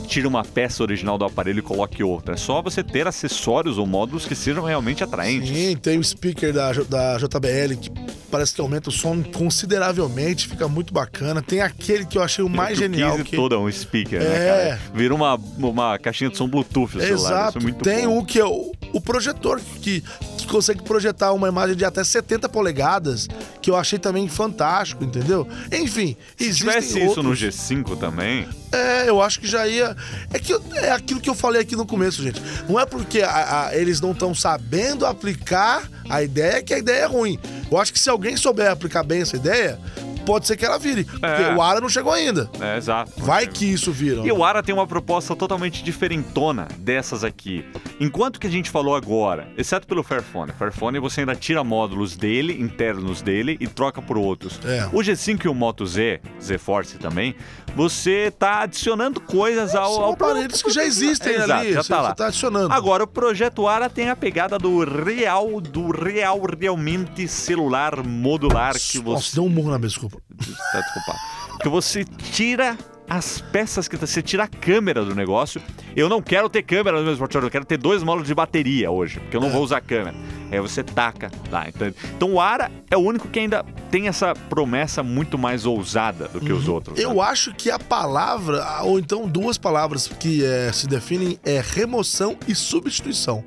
tira 0.08 0.28
uma 0.28 0.44
peça 0.44 0.84
original 0.84 1.18
do 1.18 1.26
aparelho 1.26 1.60
e 1.60 1.62
coloque 1.62 2.04
outra. 2.04 2.34
É 2.36 2.38
só 2.38 2.62
você 2.62 2.84
ter 2.84 3.08
acessórios 3.08 3.78
ou 3.78 3.86
módulos 3.86 4.26
que 4.26 4.36
sejam 4.36 4.64
realmente 4.64 5.04
atraentes. 5.04 5.50
Sim, 5.50 5.76
tem 5.78 5.98
o 6.00 6.04
speaker 6.04 6.54
da, 6.54 6.72
da 6.72 7.18
JBL 7.18 7.76
que 7.80 7.92
parece 8.30 8.54
que 8.54 8.62
aumenta 8.62 8.90
o 8.90 8.92
som 8.92 9.24
consideravelmente, 9.24 10.48
fica 10.48 10.68
muito 10.68 10.94
bacana. 10.94 11.42
Tem 11.42 11.62
aquele 11.62 12.06
que 12.06 12.18
eu 12.18 12.24
achei 12.24 12.44
o 12.44 12.50
mais 12.50 12.78
o 12.78 12.82
genial. 12.82 13.12
15 13.18 13.24
que... 13.24 13.36
todo 13.36 13.56
é 13.56 13.58
um 13.58 13.72
speaker, 13.72 14.20
né, 14.20 14.26
É. 14.26 14.70
cara? 14.70 14.82
Vira 14.94 15.14
uma, 15.14 15.36
uma 15.58 15.98
caixinha 15.98 16.30
de 16.30 16.38
som 16.38 16.48
Bluetooth 16.48 16.98
o 16.98 17.02
celular. 17.02 17.52
Isso 17.60 17.68
é 17.68 17.72
muito 17.72 17.84
Tem 17.84 18.08
bom. 18.08 18.18
o 18.20 18.26
que 18.26 18.40
é 18.40 18.46
o, 18.46 18.72
o 18.94 19.02
projetor 19.02 19.60
que, 19.82 20.04
que 20.38 20.48
consegue 20.48 20.82
projetar 20.82 21.34
uma 21.34 21.48
imagem 21.48 21.76
de 21.76 21.86
até 21.86 22.04
70 22.04 22.50
polegadas, 22.50 23.28
que 23.62 23.70
eu 23.70 23.76
achei 23.76 24.00
também 24.00 24.28
fantástico, 24.28 25.04
entendeu? 25.04 25.48
Enfim, 25.72 26.16
Se 26.38 26.54
tivesse 26.54 27.00
isso 27.00 27.22
no 27.22 27.30
outros. 27.30 27.40
G5 27.56 27.98
também, 28.00 28.48
É, 28.72 29.10
eu 29.10 29.22
acho 29.22 29.40
que 29.40 29.48
já 29.48 29.68
ia. 29.68 29.96
É 30.34 30.40
que 30.40 30.54
é 30.76 30.92
aquilo 30.92 31.20
que 31.20 31.30
eu 31.30 31.36
falei 31.36 31.62
aqui 31.62 31.76
no 31.76 31.86
começo, 31.86 32.22
gente. 32.24 32.42
Não 32.68 32.80
é 32.80 32.86
porque 32.86 33.22
a- 33.22 33.68
a- 33.68 33.76
eles 33.76 34.00
não 34.02 34.12
estão 34.12 34.34
sabendo 34.34 35.06
aplicar 35.06 35.90
a 36.10 36.22
ideia 36.24 36.62
que 36.62 36.74
a 36.74 36.78
ideia 36.80 37.04
é 37.04 37.06
ruim. 37.06 37.40
Eu 37.72 37.78
acho 37.80 37.92
que 37.94 38.00
se 38.00 38.10
alguém 38.10 38.36
souber 38.38 38.70
aplicar 38.72 39.04
bem 39.04 39.22
essa 39.22 39.36
ideia, 39.36 39.80
pode 40.26 40.48
ser 40.48 40.56
que 40.58 40.66
ela 40.66 40.78
vire. 40.78 41.04
Porque 41.06 41.26
É. 41.26 41.56
o 41.56 41.62
ARA 41.62 41.82
não 41.82 41.90
chegou 41.90 42.12
ainda. 42.12 42.50
é 42.60 42.78
exato. 42.78 43.12
Vai 43.18 43.48
que 43.48 43.66
isso 43.66 43.92
vira. 43.92 44.22
E 44.26 44.32
o 44.32 44.44
Ara 44.44 44.62
tem 44.64 44.74
uma 44.74 44.88
proposta 44.88 45.36
totalmente 45.36 45.84
diferentona 45.84 46.68
dessas 46.78 47.24
aqui. 47.24 47.66
Enquanto 48.00 48.40
que 48.40 48.48
a 48.48 48.50
gente 48.50 48.70
falou 48.70 48.96
agora, 48.96 49.48
exceto 49.58 49.86
pelo 49.88 50.04
Fairphone, 50.04 50.52
Fairphone 50.58 51.00
você 51.00 51.22
ainda 51.22 51.36
tira 51.36 51.64
módulos 51.64 52.16
dele, 52.16 52.60
internos 52.62 53.22
dele, 53.22 53.58
e 53.60 53.68
troca 53.68 54.02
por 54.02 54.18
outros. 54.18 54.60
É. 54.66 54.86
O 54.94 55.00
G5 55.00 55.46
e 55.46 55.48
o 55.48 55.54
Moto 55.54 55.86
Z, 55.86 56.22
Z 56.42 56.58
Force 56.58 56.98
também, 56.98 57.36
você 57.76 58.32
tá 58.38 58.62
adicionando 58.62 59.20
coisas 59.22 59.76
ao, 59.76 59.94
São 59.94 60.04
ao 60.04 60.14
aparelhos 60.14 60.62
que 60.62 60.72
já 60.72 60.84
existem 60.84 61.34
Exato, 61.34 61.52
ali. 61.54 61.74
já 61.74 61.84
você, 61.84 61.90
tá 61.90 62.02
lá. 62.02 62.10
você 62.10 62.16
tá 62.16 62.28
adicionando. 62.28 62.74
Agora, 62.74 63.04
o 63.04 63.08
projeto 63.08 63.68
ARA 63.68 63.90
tem 63.90 64.10
a 64.10 64.16
pegada 64.16 64.58
do 64.58 64.84
real, 64.84 65.62
do 65.62 65.92
real, 65.92 66.40
realmente 66.60 67.28
celular 67.28 68.04
modular 68.06 68.74
que 68.74 69.00
Nossa, 69.00 69.24
você 69.24 69.36
deu 69.36 69.46
um 69.46 69.50
murro 69.50 69.72
na 69.72 69.78
minha 69.78 69.88
desculpa. 70.10 70.72
tá 70.72 70.82
desculpado. 70.82 71.20
Que 71.62 71.70
você 71.70 72.04
tira 72.04 72.78
as 73.10 73.42
peças 73.42 73.88
que 73.88 73.98
você 73.98 74.22
tira 74.22 74.44
a 74.44 74.48
câmera 74.48 75.04
do 75.04 75.16
negócio. 75.16 75.60
Eu 75.96 76.08
não 76.08 76.22
quero 76.22 76.48
ter 76.48 76.62
câmera 76.62 77.00
no 77.00 77.04
meu 77.04 77.14
smartphone, 77.14 77.46
eu 77.46 77.52
quero 77.52 77.66
ter 77.66 77.78
dois 77.78 78.04
módulos 78.04 78.28
de 78.28 78.36
bateria 78.36 78.92
hoje, 78.92 79.20
porque 79.20 79.36
eu 79.36 79.42
não 79.42 79.50
vou 79.50 79.64
usar 79.64 79.82
câmera. 79.82 80.16
Aí 80.52 80.60
você 80.60 80.84
taca 80.84 81.32
lá. 81.52 81.68
Então, 81.68 81.88
então 82.16 82.34
o 82.34 82.40
Ara 82.40 82.72
é 82.90 82.96
o 82.96 83.00
único 83.00 83.28
que 83.28 83.40
ainda 83.40 83.66
tem 83.90 84.08
essa 84.08 84.34
promessa 84.34 85.02
muito 85.02 85.38
mais 85.38 85.66
ousada 85.66 86.28
do 86.28 86.40
que 86.40 86.54
os 86.54 86.68
outros. 86.68 87.00
Uhum. 87.00 87.04
Eu 87.04 87.14
né? 87.16 87.22
acho 87.22 87.54
que 87.54 87.72
a 87.72 87.80
palavra, 87.80 88.84
ou 88.84 89.00
então 89.00 89.28
duas 89.28 89.58
palavras 89.58 90.08
que 90.08 90.46
eh, 90.46 90.72
se 90.72 90.88
definem 90.88 91.40
é 91.44 91.62
remoção 91.66 92.38
e 92.48 92.54
substituição. 92.54 93.44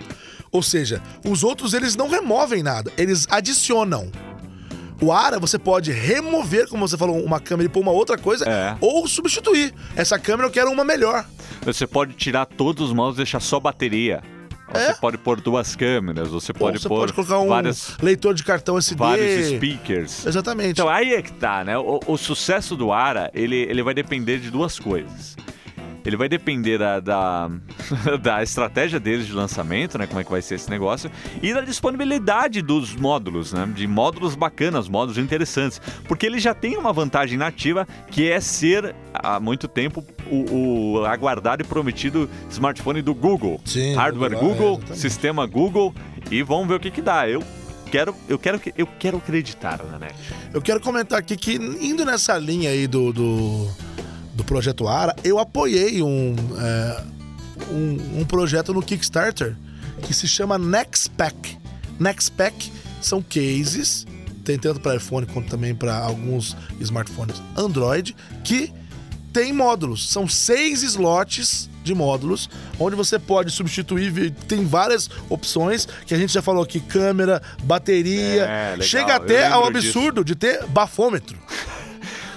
Ou 0.50 0.62
seja, 0.62 1.00
os 1.24 1.44
outros 1.44 1.72
eles 1.72 1.96
não 1.96 2.08
removem 2.08 2.62
nada, 2.62 2.92
eles 2.98 3.26
adicionam. 3.30 4.10
O 5.02 5.10
ARA 5.10 5.38
você 5.40 5.58
pode 5.58 5.90
remover, 5.90 6.68
como 6.68 6.86
você 6.86 6.96
falou, 6.96 7.20
uma 7.24 7.40
câmera 7.40 7.66
e 7.66 7.68
pôr 7.68 7.80
uma 7.80 7.90
outra 7.90 8.16
coisa, 8.16 8.48
É. 8.48 8.76
ou 8.80 9.06
substituir. 9.08 9.74
Essa 9.96 10.16
câmera 10.18 10.46
eu 10.46 10.52
quero 10.52 10.70
uma 10.70 10.84
melhor. 10.84 11.26
Você 11.62 11.86
pode 11.88 12.14
tirar 12.14 12.46
todos 12.46 12.86
os 12.88 12.92
módulos 12.94 13.16
e 13.16 13.18
deixar 13.18 13.40
só 13.40 13.58
bateria. 13.58 14.22
Você 14.72 14.84
É. 14.92 14.94
pode 14.94 15.18
pôr 15.18 15.40
duas 15.40 15.74
câmeras, 15.76 16.28
você 16.28 16.52
pode 16.52 16.78
você 16.80 16.88
pôr 16.88 17.00
pode 17.00 17.12
colocar 17.12 17.38
um 17.40 17.48
várias, 17.48 17.94
leitor 18.00 18.32
de 18.32 18.42
cartão 18.44 18.78
SD. 18.78 18.96
vários 18.98 19.48
speakers. 19.56 20.24
Exatamente. 20.24 20.70
Então 20.70 20.88
aí 20.88 21.12
é 21.14 21.20
que 21.20 21.32
tá, 21.32 21.62
né? 21.64 21.76
O, 21.76 22.00
o 22.06 22.16
sucesso 22.16 22.74
do 22.76 22.90
Ara, 22.92 23.28
ele, 23.34 23.56
ele 23.56 23.82
vai 23.82 23.92
depender 23.92 24.38
de 24.38 24.50
duas 24.50 24.78
coisas. 24.78 25.36
Ele 26.04 26.16
vai 26.16 26.28
depender 26.28 26.78
da, 26.78 27.00
da, 27.00 27.50
da 28.22 28.42
estratégia 28.42 28.98
deles 28.98 29.26
de 29.26 29.32
lançamento, 29.32 29.96
né? 29.98 30.06
Como 30.06 30.20
é 30.20 30.24
que 30.24 30.30
vai 30.30 30.42
ser 30.42 30.56
esse 30.56 30.68
negócio. 30.70 31.10
E 31.42 31.52
da 31.54 31.60
disponibilidade 31.60 32.60
dos 32.62 32.94
módulos, 32.96 33.52
né? 33.52 33.68
De 33.74 33.86
módulos 33.86 34.34
bacanas, 34.34 34.88
módulos 34.88 35.18
interessantes. 35.18 35.80
Porque 36.08 36.26
ele 36.26 36.38
já 36.40 36.54
tem 36.54 36.76
uma 36.76 36.92
vantagem 36.92 37.38
nativa, 37.38 37.86
que 38.10 38.28
é 38.30 38.40
ser, 38.40 38.94
há 39.14 39.38
muito 39.38 39.68
tempo, 39.68 40.04
o, 40.30 40.98
o 41.00 41.04
aguardado 41.04 41.62
e 41.62 41.66
prometido 41.66 42.28
smartphone 42.50 43.02
do 43.02 43.14
Google. 43.14 43.60
Sim, 43.64 43.94
Hardware 43.94 44.38
Google, 44.38 44.80
é, 44.90 44.94
sistema 44.94 45.46
Google. 45.46 45.94
E 46.30 46.42
vamos 46.42 46.66
ver 46.68 46.74
o 46.74 46.80
que 46.80 46.90
que 46.90 47.02
dá. 47.02 47.28
Eu 47.28 47.42
quero, 47.90 48.14
eu 48.28 48.38
quero, 48.38 48.58
que- 48.58 48.72
eu 48.76 48.86
quero 48.98 49.18
acreditar, 49.18 49.80
né? 50.00 50.08
Eu 50.52 50.62
quero 50.62 50.80
comentar 50.80 51.18
aqui 51.18 51.36
que, 51.36 51.54
indo 51.54 52.04
nessa 52.04 52.38
linha 52.38 52.70
aí 52.70 52.86
do, 52.86 53.12
do, 53.12 53.68
do 54.34 54.44
projeto 54.44 54.88
ARA, 54.88 55.14
eu 55.22 55.38
apoiei 55.38 56.02
um, 56.02 56.34
é, 56.58 57.04
um, 57.70 58.20
um 58.20 58.24
projeto 58.24 58.72
no 58.72 58.82
Kickstarter 58.82 59.56
que 60.02 60.14
se 60.14 60.26
chama 60.26 60.58
NextPack. 60.58 61.58
NextPack 61.98 62.72
são 63.00 63.22
cases, 63.22 64.06
tem 64.44 64.58
tanto 64.58 64.80
para 64.80 64.96
iPhone 64.96 65.26
quanto 65.26 65.48
também 65.48 65.74
para 65.74 65.96
alguns 65.96 66.56
smartphones 66.80 67.40
Android, 67.56 68.16
que 68.42 68.72
tem 69.32 69.52
módulos. 69.52 70.08
São 70.10 70.28
seis 70.28 70.82
slots 70.82 71.70
de 71.82 71.94
módulos, 71.94 72.48
onde 72.78 72.94
você 72.94 73.18
pode 73.18 73.50
substituir, 73.50 74.30
tem 74.46 74.64
várias 74.64 75.10
opções 75.28 75.88
que 76.06 76.14
a 76.14 76.18
gente 76.18 76.32
já 76.32 76.40
falou 76.40 76.62
aqui, 76.62 76.78
câmera, 76.78 77.42
bateria, 77.64 78.44
É, 78.44 78.70
legal, 78.72 78.86
chega 78.86 79.16
até 79.16 79.48
ao 79.48 79.64
lembro 79.64 79.80
disso. 79.80 79.98
absurdo 79.98 80.24
de 80.24 80.34
ter 80.34 80.64
bafômetro. 80.66 81.38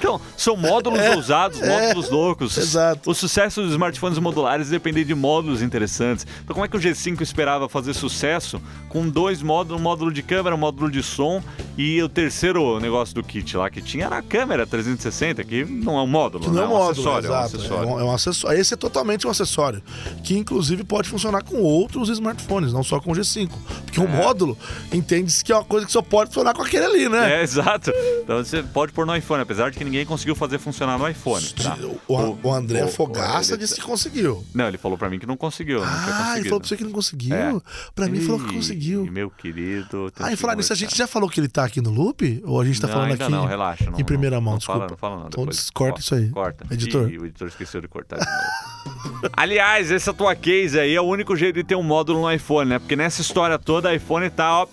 Então, 0.05 0.21
são 0.37 0.55
módulos 0.55 0.99
ousados, 1.15 1.59
módulos 1.59 2.09
loucos. 2.11 2.55
exato. 2.57 3.09
O 3.09 3.15
sucesso 3.15 3.61
dos 3.61 3.71
smartphones 3.71 4.19
modulares 4.19 4.69
depende 4.69 5.03
de 5.03 5.15
módulos 5.15 5.63
interessantes. 5.63 6.27
Então, 6.43 6.53
como 6.53 6.63
é 6.63 6.67
que 6.69 6.77
o 6.77 6.79
G5 6.79 7.21
esperava 7.21 7.67
fazer 7.67 7.95
sucesso 7.95 8.61
com 8.87 9.09
dois 9.09 9.41
módulos, 9.41 9.81
um 9.81 9.83
módulo 9.83 10.13
de 10.13 10.21
câmera, 10.21 10.55
um 10.55 10.59
módulo 10.59 10.91
de 10.91 11.01
som 11.01 11.41
e 11.75 12.01
o 12.03 12.07
terceiro 12.07 12.79
negócio 12.79 13.15
do 13.15 13.23
kit 13.23 13.57
lá 13.57 13.69
que 13.69 13.81
tinha 13.81 14.05
era 14.05 14.17
a 14.17 14.21
câmera 14.21 14.67
360, 14.67 15.43
que 15.43 15.65
não 15.65 15.97
é 15.97 16.01
um 16.03 16.07
módulo, 16.07 16.45
não 16.45 16.53
né? 16.53 16.61
é 16.61 16.65
um 16.65 16.69
módulo, 16.69 16.91
acessório, 16.91 17.27
exato. 17.27 17.33
é 17.33 17.39
um 17.39 17.43
acessório. 17.43 17.89
É 17.89 17.93
um, 17.93 17.99
é 17.99 18.03
um 18.03 18.11
acessório. 18.11 18.59
Esse 18.59 18.73
é 18.75 18.77
totalmente 18.77 19.25
um 19.25 19.29
acessório. 19.31 19.81
Que 20.23 20.37
inclusive 20.37 20.83
pode 20.83 21.09
funcionar 21.09 21.43
com 21.43 21.57
outros 21.57 22.09
smartphones, 22.09 22.71
não 22.71 22.83
só 22.83 22.99
com 22.99 23.11
o 23.11 23.15
G5. 23.15 23.49
Porque 23.85 23.99
o 23.99 24.07
módulo 24.07 24.57
entende-se 24.93 25.43
que 25.43 25.51
é 25.51 25.55
uma 25.55 25.63
coisa 25.65 25.85
que 25.85 25.91
só 25.91 26.01
pode 26.01 26.29
funcionar 26.29 26.53
com 26.53 26.61
aquele 26.61 26.85
ali, 26.85 27.09
né? 27.09 27.39
É, 27.39 27.43
exato. 27.43 27.91
Então 28.23 28.37
você 28.37 28.61
pode 28.61 28.91
pôr 28.91 29.05
no 29.05 29.15
iPhone, 29.15 29.41
apesar 29.41 29.71
de 29.71 29.77
que 29.77 29.83
ninguém 29.83 29.94
conseguiu 30.03 30.35
fazer 30.35 30.57
funcionar 30.57 30.97
no 30.97 31.07
iPhone. 31.07 31.45
Tá? 31.49 31.77
O, 32.07 32.37
o 32.41 32.51
André 32.51 32.83
o- 32.83 32.87
Fogaça 32.87 33.51
ele- 33.53 33.59
disse 33.59 33.75
que 33.75 33.81
conseguiu. 33.81 34.43
Não, 34.51 34.67
ele 34.67 34.79
falou 34.79 34.97
pra 34.97 35.07
mim 35.09 35.19
que 35.19 35.27
não 35.27 35.37
conseguiu. 35.37 35.81
não 35.81 35.87
Ah, 35.87 36.33
ele 36.37 36.45
falou 36.49 36.59
pra 36.59 36.67
você 36.67 36.75
que 36.75 36.83
não 36.83 36.91
conseguiu. 36.91 37.35
É. 37.35 37.53
Pra 37.93 38.07
mim, 38.07 38.19
falou 38.21 38.39
que 38.39 38.53
conseguiu. 38.55 39.05
Meu 39.05 39.29
querido. 39.29 40.11
Ah, 40.19 40.33
e 40.33 40.35
falar 40.35 40.55
nisso, 40.55 40.73
a 40.73 40.75
gente 40.75 40.97
já 40.97 41.05
falou 41.05 41.29
que 41.29 41.39
ele 41.39 41.47
tá 41.47 41.63
aqui 41.63 41.79
no 41.81 41.91
loop? 41.91 42.41
Ou 42.43 42.59
a 42.59 42.65
gente 42.65 42.81
tá 42.81 42.87
não, 42.87 42.93
falando 42.95 43.11
aqui 43.13 43.29
não, 43.31 43.45
relaxa. 43.45 43.91
Não, 43.91 43.99
em 43.99 44.03
primeira 44.03 44.37
não, 44.37 44.41
mão? 44.41 44.53
não 44.53 44.57
desculpa. 44.57 44.79
Fala, 44.79 44.91
não 44.91 44.97
fala 44.97 45.15
não. 45.19 45.27
Então 45.27 45.47
corta 45.73 45.99
isso 45.99 46.15
aí. 46.15 46.29
Corta. 46.29 46.65
Editor. 46.73 47.11
Ih, 47.11 47.19
o 47.19 47.25
editor 47.25 47.47
esqueceu 47.47 47.81
de 47.81 47.87
cortar 47.87 48.17
de 48.17 48.25
novo. 48.25 49.29
Aliás, 49.37 49.91
essa 49.91 50.13
tua 50.13 50.35
case 50.35 50.79
aí 50.79 50.95
é 50.95 51.01
o 51.01 51.05
único 51.05 51.35
jeito 51.35 51.55
de 51.55 51.63
ter 51.63 51.75
um 51.75 51.83
módulo 51.83 52.21
no 52.21 52.31
iPhone, 52.31 52.69
né? 52.69 52.79
Porque 52.79 52.95
nessa 52.95 53.21
história 53.21 53.59
toda, 53.59 53.93
iPhone 53.93 54.29
tá, 54.29 54.61
ó... 54.63 54.67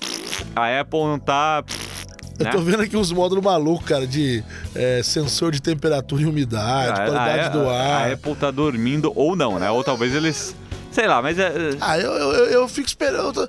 A 0.56 0.80
Apple 0.80 1.00
não 1.00 1.18
tá... 1.18 1.64
Eu 2.42 2.44
né? 2.46 2.50
tô 2.52 2.60
vendo 2.60 2.82
aqui 2.82 2.96
uns 2.96 3.10
módulos 3.12 3.44
malucos, 3.44 3.86
cara, 3.86 4.06
de 4.06 4.42
é, 4.74 5.00
sensor 5.02 5.52
de 5.52 5.60
temperatura 5.60 6.22
e 6.22 6.26
umidade, 6.26 7.00
A- 7.00 7.04
qualidade 7.06 7.40
a, 7.46 7.48
do 7.48 7.68
ar. 7.68 8.10
A 8.10 8.12
Apple 8.12 8.34
tá 8.36 8.50
dormindo 8.50 9.12
ou 9.14 9.34
não, 9.36 9.58
né? 9.58 9.70
Ou 9.70 9.82
talvez 9.82 10.14
eles... 10.14 10.54
Sei 10.90 11.06
lá, 11.06 11.22
mas... 11.22 11.38
É, 11.38 11.52
Ah, 11.80 11.98
eu, 11.98 12.10
eu, 12.12 12.44
eu- 12.46 12.68
fico 12.68 12.86
esperando. 12.86 13.48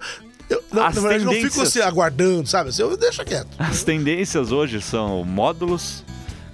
Eu, 0.49 0.63
não, 0.71 0.86
As 0.86 0.95
na 0.95 1.01
verdade, 1.01 1.23
eu 1.23 1.25
não 1.25 1.34
fico 1.34 1.47
tendências- 1.49 1.67
assim 1.67 1.82
aguardando, 1.82 2.47
sabe? 2.47 2.69
Assim, 2.69 2.82
eu 2.82 2.95
deixo 2.97 3.23
quieto. 3.25 3.47
as 3.60 3.84
tendências 3.84 4.51
hoje 4.51 4.82
são 4.82 5.23
módulos... 5.23 6.03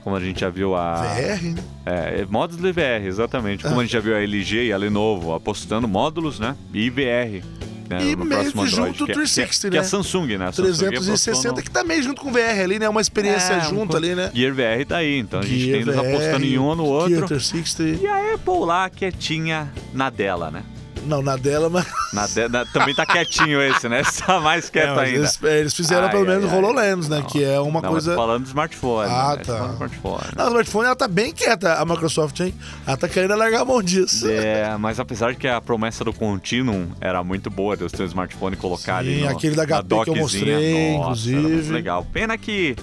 Como 0.03 0.15
a 0.15 0.19
gente 0.21 0.39
já 0.39 0.49
viu 0.49 0.75
a... 0.75 0.95
VR, 1.03 1.43
né? 1.43 1.63
É, 1.85 2.25
módulos 2.29 2.63
de 2.63 2.71
VR, 2.71 3.05
exatamente. 3.05 3.65
Ah. 3.65 3.69
Como 3.69 3.81
a 3.81 3.83
gente 3.83 3.91
já 3.91 3.99
viu 3.99 4.15
a 4.15 4.19
LG 4.21 4.67
e 4.67 4.73
a 4.73 4.77
Lenovo 4.77 5.33
apostando 5.33 5.87
módulos, 5.89 6.39
né? 6.39 6.55
E 6.73 6.89
VR. 6.89 7.43
Né, 7.89 8.03
E 8.03 8.15
no 8.15 8.23
meio 8.23 8.41
próximo 8.41 8.61
que 8.63 8.69
Android, 8.69 8.87
junto 8.91 9.03
o 9.03 9.05
que 9.07 9.11
é- 9.11 9.15
360, 9.15 9.61
que 9.61 9.67
é, 9.67 9.69
que 9.71 9.77
é 9.77 9.79
né? 9.79 9.85
a 9.85 9.89
Samsung, 9.89 10.37
né? 10.37 10.47
A 10.47 10.51
Samsung 10.51 10.77
360, 10.77 11.31
apostou 11.31 11.51
no- 11.55 11.63
que 11.63 11.71
tá 11.71 11.83
meio 11.83 12.03
junto 12.03 12.21
com 12.21 12.29
o 12.29 12.31
VR 12.31 12.61
ali, 12.63 12.77
né? 12.77 12.87
Uma 12.87 13.01
experiência 13.01 13.53
É, 13.53 13.61
junto 13.61 13.93
um- 13.93 13.97
ali, 13.97 14.13
né? 14.13 14.29
Gear 14.31 14.53
VR 14.53 14.85
tá 14.85 14.97
aí, 14.97 15.17
então 15.17 15.39
a 15.39 15.43
gente 15.43 15.59
Gear 15.59 15.71
tem 15.71 15.81
eles 15.81 15.97
apostando 15.97 16.45
em 16.45 16.59
um 16.59 16.65
ou 16.65 16.75
no 16.75 16.83
Gear 16.85 17.21
outro. 17.23 17.27
360. 17.27 18.03
E 18.03 18.05
a 18.05 18.35
Apple 18.35 18.59
lá 18.65 18.89
quietinha 18.91 19.73
na 19.91 20.11
dela, 20.11 20.51
né? 20.51 20.63
Não, 21.05 21.21
na 21.21 21.35
dela, 21.35 21.69
mas. 21.69 21.85
Na 22.13 22.27
de- 22.27 22.47
na- 22.49 22.65
também 22.65 22.93
tá 22.93 23.05
quietinho 23.05 23.61
esse, 23.61 23.87
né? 23.87 24.01
Tá 24.25 24.39
mais 24.39 24.69
quieto 24.69 24.95
mas 24.95 25.07
ainda. 25.09 25.17
eles, 25.19 25.39
eles 25.43 25.73
fizeram 25.73 26.05
Ai, 26.07 26.11
pelo 26.11 26.25
menos 26.25 26.51
ai. 26.51 26.57
HoloLens, 26.57 27.07
né? 27.09 27.23
Que 27.27 27.43
é 27.43 27.59
uma 27.59 27.81
Não, 27.81 27.89
coisa. 27.91 28.15
falando 28.15 28.43
do 28.43 28.47
smartphone. 28.47 29.09
Ah, 29.11 29.35
né? 29.37 29.43
tá. 29.43 29.53
Falando 29.53 29.67
do 29.69 29.73
smartphone. 29.75 30.23
Não, 30.35 30.45
o 30.45 30.47
smartphone 30.49 30.85
ela 30.87 30.95
tá 30.95 31.07
bem 31.07 31.31
quieta, 31.33 31.75
a 31.75 31.85
Microsoft, 31.85 32.39
hein? 32.41 32.53
Ela 32.85 32.97
tá 32.97 33.07
querendo 33.07 33.35
largar 33.35 33.61
a 33.61 33.65
mão 33.65 33.81
disso. 33.81 34.27
É, 34.29 34.75
mas 34.77 34.99
apesar 34.99 35.31
de 35.31 35.37
que 35.37 35.47
a 35.47 35.61
promessa 35.61 36.03
do 36.03 36.11
Continuum 36.13 36.87
era 36.99 37.23
muito 37.23 37.49
boa 37.49 37.77
de 37.77 37.83
você 37.83 37.97
ter 37.97 38.03
um 38.03 38.07
smartphone 38.07 38.55
e 38.55 38.59
colocar 38.59 38.97
ali 38.97 39.15
Sim, 39.19 39.21
no, 39.25 39.29
aquele 39.29 39.55
da 39.55 39.65
HP 39.65 40.03
que 40.03 40.09
eu 40.09 40.15
mostrei, 40.15 40.97
Nossa, 40.97 41.29
inclusive. 41.29 41.71
Legal. 41.71 42.05
Pena 42.11 42.37
que 42.37 42.75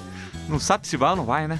não 0.48 0.59
sabe 0.61 0.87
se 0.87 0.96
vai 0.96 1.11
ou 1.11 1.16
não 1.16 1.24
vai, 1.24 1.46
né? 1.48 1.59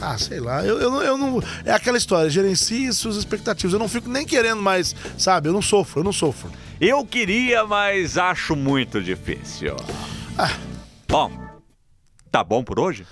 Ah, 0.00 0.16
sei 0.18 0.40
lá. 0.40 0.64
Eu, 0.64 0.80
eu, 0.80 0.90
não- 0.90 1.02
eu 1.02 1.18
não. 1.18 1.42
É 1.64 1.72
aquela 1.72 1.98
história, 1.98 2.30
gerencie 2.30 2.92
suas 2.92 3.16
expectativas. 3.16 3.72
Eu 3.72 3.78
não 3.78 3.88
fico 3.88 4.08
nem 4.08 4.24
querendo 4.26 4.62
mais, 4.62 4.94
sabe? 5.18 5.48
Eu 5.48 5.52
não 5.52 5.62
sofro, 5.62 6.00
eu 6.00 6.04
não 6.04 6.12
sofro. 6.12 6.50
Eu 6.80 7.04
queria, 7.04 7.66
mas 7.66 8.16
acho 8.16 8.56
muito 8.56 9.02
difícil. 9.02 9.76
Ah. 10.38 10.50
Bom, 11.08 11.30
tá 12.30 12.42
bom 12.42 12.62
por 12.64 12.78
hoje? 12.80 13.06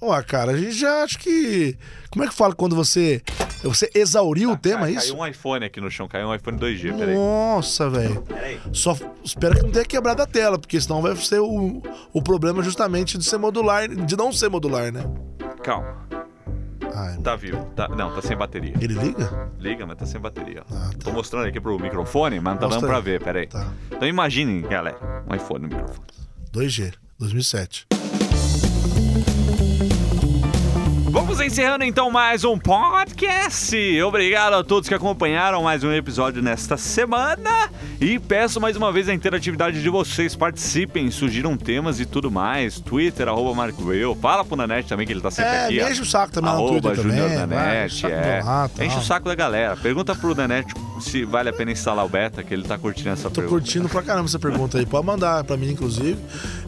Ó, 0.00 0.22
cara, 0.22 0.52
a 0.52 0.56
gente 0.56 0.72
já 0.72 1.02
acho 1.02 1.18
que. 1.18 1.76
Como 2.10 2.24
é 2.24 2.28
que 2.28 2.34
fala 2.34 2.54
quando 2.54 2.74
você. 2.74 3.20
Você 3.62 3.90
exauriu 3.94 4.52
o 4.52 4.56
tema, 4.56 4.88
é 4.88 4.94
Cai- 4.94 5.02
isso? 5.02 5.12
Caiu 5.12 5.22
um 5.22 5.26
iPhone 5.26 5.64
aqui 5.66 5.78
no 5.82 5.90
chão, 5.90 6.08
caiu 6.08 6.28
um 6.28 6.34
iPhone 6.34 6.56
2G, 6.58 6.96
peraí. 6.96 7.14
Nossa, 7.14 7.90
velho. 7.90 8.22
Peraí. 8.22 8.58
Só 8.72 8.96
espero 9.22 9.56
que 9.56 9.62
não 9.62 9.70
tenha 9.70 9.84
quebrado 9.84 10.22
a 10.22 10.26
tela, 10.26 10.58
porque 10.58 10.80
senão 10.80 11.02
vai 11.02 11.14
ser 11.16 11.40
o, 11.40 11.82
o 12.14 12.22
problema 12.22 12.62
justamente 12.62 13.18
de 13.18 13.24
ser 13.26 13.36
modular, 13.36 13.86
de 13.86 14.16
não 14.16 14.32
ser 14.32 14.48
modular, 14.48 14.90
né? 14.90 15.04
Calma, 15.62 16.08
Ai, 16.94 17.16
tá 17.18 17.36
vivo. 17.36 17.64
Tá, 17.76 17.88
não, 17.88 18.14
tá 18.14 18.22
sem 18.22 18.36
bateria. 18.36 18.74
ele 18.80 18.94
liga? 18.94 19.50
Liga, 19.58 19.86
mas 19.86 19.96
tá 19.98 20.06
sem 20.06 20.20
bateria. 20.20 20.62
Ah, 20.70 20.90
tá. 20.92 20.98
Tô 21.04 21.12
mostrando 21.12 21.46
aqui 21.46 21.60
pro 21.60 21.78
microfone, 21.78 22.40
mas 22.40 22.54
não 22.54 22.60
tá 22.60 22.66
Mostra 22.66 22.80
dando 22.80 22.88
pra 22.90 22.98
aí. 22.98 23.02
ver, 23.02 23.22
peraí. 23.22 23.46
Tá. 23.46 23.72
Então 23.90 24.06
imaginem, 24.08 24.60
galera, 24.62 24.98
um 25.28 25.34
iPhone 25.34 25.62
no 25.62 25.68
microfone. 25.68 26.06
2G, 26.52 26.94
2007. 27.18 27.86
Vamos 31.20 31.38
encerrando 31.38 31.84
então 31.84 32.10
mais 32.10 32.44
um 32.44 32.58
podcast. 32.58 33.76
Obrigado 34.02 34.54
a 34.54 34.64
todos 34.64 34.88
que 34.88 34.94
acompanharam 34.94 35.62
mais 35.62 35.84
um 35.84 35.92
episódio 35.92 36.42
nesta 36.42 36.78
semana. 36.78 37.68
E 38.00 38.18
peço 38.18 38.58
mais 38.58 38.74
uma 38.74 38.90
vez 38.90 39.06
a 39.06 39.12
interatividade 39.12 39.82
de 39.82 39.88
vocês. 39.90 40.34
Participem, 40.34 41.10
sugiram 41.10 41.58
temas 41.58 42.00
e 42.00 42.06
tudo 42.06 42.30
mais. 42.30 42.80
Twitter, 42.80 43.28
arroba 43.28 43.54
Marco 43.54 43.84
Will. 43.84 44.16
Fala 44.20 44.42
pro 44.46 44.56
Nanete 44.56 44.88
também 44.88 45.06
que 45.06 45.12
ele 45.12 45.20
tá 45.20 45.30
sempre 45.30 45.52
É, 45.52 45.64
aqui. 45.66 45.80
ó. 45.82 45.88
enche 45.90 46.00
o 46.00 46.06
saco 46.06 46.32
também 46.32 46.50
no 46.52 46.56
Arroba 46.56 46.80
Twitter 46.94 47.02
Júnior 47.04 47.28
também. 47.28 47.58
Nanete, 47.58 48.06
é. 48.06 48.40
tal. 48.42 48.70
Enche 48.86 48.96
o 48.98 49.02
saco 49.02 49.28
da 49.28 49.34
galera. 49.34 49.76
Pergunta 49.76 50.14
pro 50.14 50.34
Nanete 50.34 50.72
se 51.02 51.22
vale 51.26 51.50
a 51.50 51.52
pena 51.52 51.70
instalar 51.70 52.04
o 52.06 52.08
beta, 52.08 52.42
que 52.42 52.54
ele 52.54 52.62
tá 52.64 52.78
curtindo 52.78 53.10
essa 53.10 53.24
Tô 53.24 53.42
pergunta. 53.42 53.50
curtindo 53.60 53.88
pra 53.90 54.02
caramba 54.02 54.24
essa 54.26 54.38
pergunta 54.38 54.78
aí. 54.78 54.86
Pode 54.86 55.06
mandar 55.06 55.44
pra 55.44 55.58
mim, 55.58 55.70
inclusive. 55.70 56.16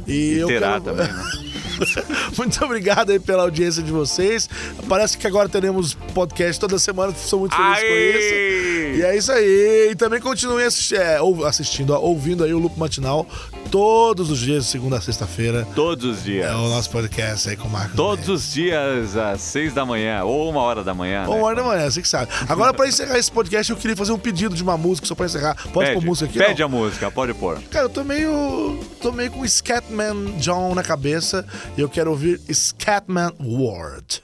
E, 0.07 0.35
eu 0.35 0.47
Terá 0.47 0.73
quero... 0.79 0.85
também, 0.85 1.07
né? 1.09 1.25
Muito 2.37 2.64
obrigado 2.64 3.11
aí 3.11 3.18
pela 3.18 3.42
audiência 3.42 3.83
de 3.83 3.90
vocês. 3.90 4.49
Parece 4.88 5.16
que 5.18 5.27
agora 5.27 5.49
teremos 5.49 5.95
podcast 6.14 6.61
toda 6.61 6.79
semana. 6.79 7.12
Sou 7.16 7.40
muito 7.40 7.55
feliz 7.55 7.79
com 7.79 7.85
isso. 7.85 8.35
Aê! 8.35 8.97
E 8.97 9.03
é 9.03 9.16
isso 9.16 9.33
aí. 9.33 9.88
E 9.90 9.95
também 9.95 10.21
continue 10.21 10.64
assisti- 10.64 10.97
é, 10.97 11.21
ou- 11.21 11.45
assistindo, 11.47 11.90
ó, 11.90 11.99
ouvindo 12.01 12.45
aí 12.45 12.53
o 12.53 12.59
Lupo 12.59 12.79
Matinal 12.79 13.27
todos 13.72 14.30
os 14.30 14.38
dias, 14.38 14.66
segunda 14.66 14.98
a 14.98 15.00
sexta-feira. 15.00 15.66
Todos 15.74 16.04
os 16.04 16.22
dias. 16.22 16.46
É 16.46 16.54
o 16.54 16.68
nosso 16.68 16.90
podcast 16.90 17.48
aí 17.48 17.56
com 17.56 17.66
o 17.66 17.70
Marcos. 17.70 17.96
Todos 17.96 18.28
os 18.28 18.52
dias 18.52 19.16
às 19.16 19.40
seis 19.40 19.72
da 19.72 19.87
manhã, 19.87 20.22
ou 20.24 20.50
uma 20.50 20.61
hora 20.61 20.85
da 20.85 20.92
manhã. 20.92 21.24
Uma 21.26 21.37
né? 21.37 21.42
hora 21.42 21.56
da 21.56 21.62
manhã, 21.62 21.90
você 21.90 22.02
que 22.02 22.08
sabe. 22.08 22.30
Agora, 22.46 22.74
pra 22.74 22.87
encerrar 22.87 23.18
esse 23.18 23.32
podcast, 23.32 23.72
eu 23.72 23.78
queria 23.78 23.96
fazer 23.96 24.12
um 24.12 24.18
pedido 24.18 24.54
de 24.54 24.62
uma 24.62 24.76
música 24.76 25.06
só 25.06 25.14
pra 25.14 25.24
encerrar. 25.24 25.56
Pode 25.72 25.88
Pede, 25.88 25.92
pôr 25.94 26.04
música 26.04 26.28
aqui? 26.28 26.38
pede 26.38 26.61
não? 26.61 26.66
a 26.66 26.68
música, 26.68 27.11
pode 27.11 27.32
pôr. 27.32 27.62
Cara, 27.70 27.87
eu 27.87 27.90
tô 27.90 28.04
meio. 28.04 28.78
tô 29.00 29.11
meio 29.11 29.30
com 29.30 29.48
Scatman 29.48 30.37
John 30.37 30.74
na 30.74 30.82
cabeça 30.82 31.46
e 31.74 31.80
eu 31.80 31.88
quero 31.88 32.11
ouvir 32.11 32.42
Scatman 32.52 33.32
World. 33.40 34.22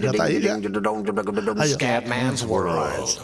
Já 0.00 0.12
tá 0.12 0.24
aí, 0.24 0.42
já? 0.42 0.54
Aí. 1.62 1.68
Scatman's 1.70 2.42
World. 2.42 3.18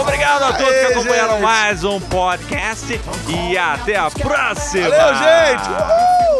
Obrigado 0.00 0.42
a 0.42 0.52
todos 0.52 0.72
que 0.74 0.86
acompanharam 0.92 1.40
mais 1.40 1.84
um 1.84 2.00
podcast 2.00 3.00
e 3.28 3.56
até 3.56 3.96
a 3.96 4.10
próxima. 4.10 4.88
Valeu, 4.90 5.14
gente! 5.14 5.68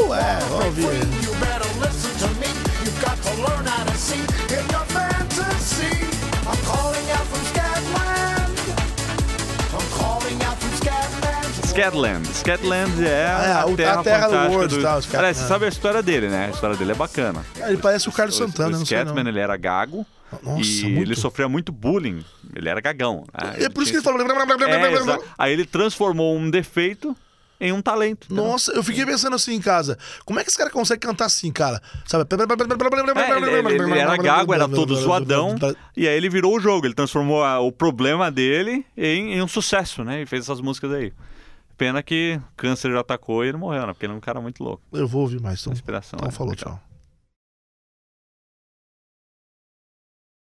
Uhul! 0.03 0.15
É, 0.15 0.39
vamos 0.51 0.65
ouvir. 0.67 1.22
Scatland. 11.73 12.27
Scatland. 12.35 13.03
É, 13.07 13.25
Ah, 13.27 13.63
a, 13.63 13.67
o- 13.67 13.73
a 13.73 13.77
terra 13.77 14.03
terra 14.03 14.29
do 14.29 14.53
World, 14.53 14.79
tá, 14.83 14.97
o 14.99 15.03
Scat- 15.03 15.17
Aliás, 15.19 15.37
você 15.39 15.45
é. 15.45 15.49
sabe 15.49 15.65
a 15.65 15.69
história 15.69 16.03
dele, 16.03 16.29
né? 16.29 16.47
A 16.47 16.51
história 16.51 16.77
dele 16.77 16.93
é 16.93 16.95
bacana. 16.95 17.43
Ele 17.67 17.79
parece 17.79 18.09
o 18.09 18.13
Carlos 18.13 18.37
Santana, 18.37 18.69
o 18.77 18.79
não 18.81 18.85
sei 18.87 18.99
não. 18.99 19.05
Scatman, 19.07 19.27
ele 19.29 19.39
era 19.41 19.57
gago 19.57 20.07
Nossa, 20.43 20.61
e 20.61 20.83
muito. 20.85 21.01
ele 21.09 21.15
sofria 21.17 21.49
muito 21.49 21.73
bullying. 21.73 22.23
Ele 22.55 22.69
era 22.69 22.79
gagão. 22.81 23.25
né? 23.33 23.55
É 23.65 23.69
por 23.71 23.83
isso 23.83 23.91
que 23.93 23.97
ele 23.97 24.05
falou. 24.05 24.21
É, 24.21 25.19
Aí 25.39 25.53
ele 25.53 25.65
transformou 25.65 26.37
um 26.37 26.51
defeito 26.51 27.17
em 27.59 27.73
um 27.73 27.81
talento. 27.81 28.27
entendeu? 28.27 28.45
Nossa, 28.45 28.73
eu 28.73 28.83
fiquei 28.83 29.07
pensando 29.07 29.35
assim 29.35 29.55
em 29.55 29.61
casa. 29.61 29.97
Como 30.27 30.39
é 30.39 30.43
que 30.45 30.51
esse 30.51 30.59
cara 30.59 30.69
consegue 30.69 31.01
cantar 31.01 31.25
assim, 31.25 31.51
cara? 31.51 31.81
Sabe? 32.05 32.27
É, 32.31 32.35
ele, 32.35 33.47
ele- 33.51 33.83
ele 33.83 33.99
era 33.99 34.17
gago, 34.19 34.53
era 34.53 34.69
todo 34.69 34.95
zoadão, 34.97 35.57
e 35.97 36.07
aí 36.07 36.17
ele 36.17 36.29
virou 36.29 36.55
o 36.55 36.61
jogo. 36.61 36.87
Ele 36.87 36.95
transformou 36.95 37.43
a- 37.43 37.61
o 37.61 37.73
problema 37.73 38.31
dele 38.31 38.85
em, 38.97 39.35
em 39.35 39.41
um 39.43 39.49
sucesso, 39.49 40.05
né? 40.05 40.21
E 40.23 40.27
fez 40.27 40.43
essas 40.45 40.61
músicas 40.61 40.93
aí. 40.93 41.13
Pena 41.77 42.03
que 42.03 42.41
câncer 42.57 42.93
já 42.93 43.01
atacou 43.01 43.45
e 43.45 43.49
ele 43.49 43.57
morreu, 43.57 43.87
né? 43.87 43.93
Porque 43.93 44.07
ele 44.07 44.13
é 44.13 44.17
um 44.17 44.21
cara 44.21 44.41
muito 44.41 44.63
louco. 44.63 44.83
Eu 44.93 45.07
vou 45.09 45.23
ouvir 45.23 45.41
mais. 45.41 45.61
Então, 45.61 45.73
Inspiração. 45.73 46.17
então 46.19 46.29
é, 46.29 46.33
falou, 46.33 46.53
legal. 46.53 46.75
tchau. 46.75 46.92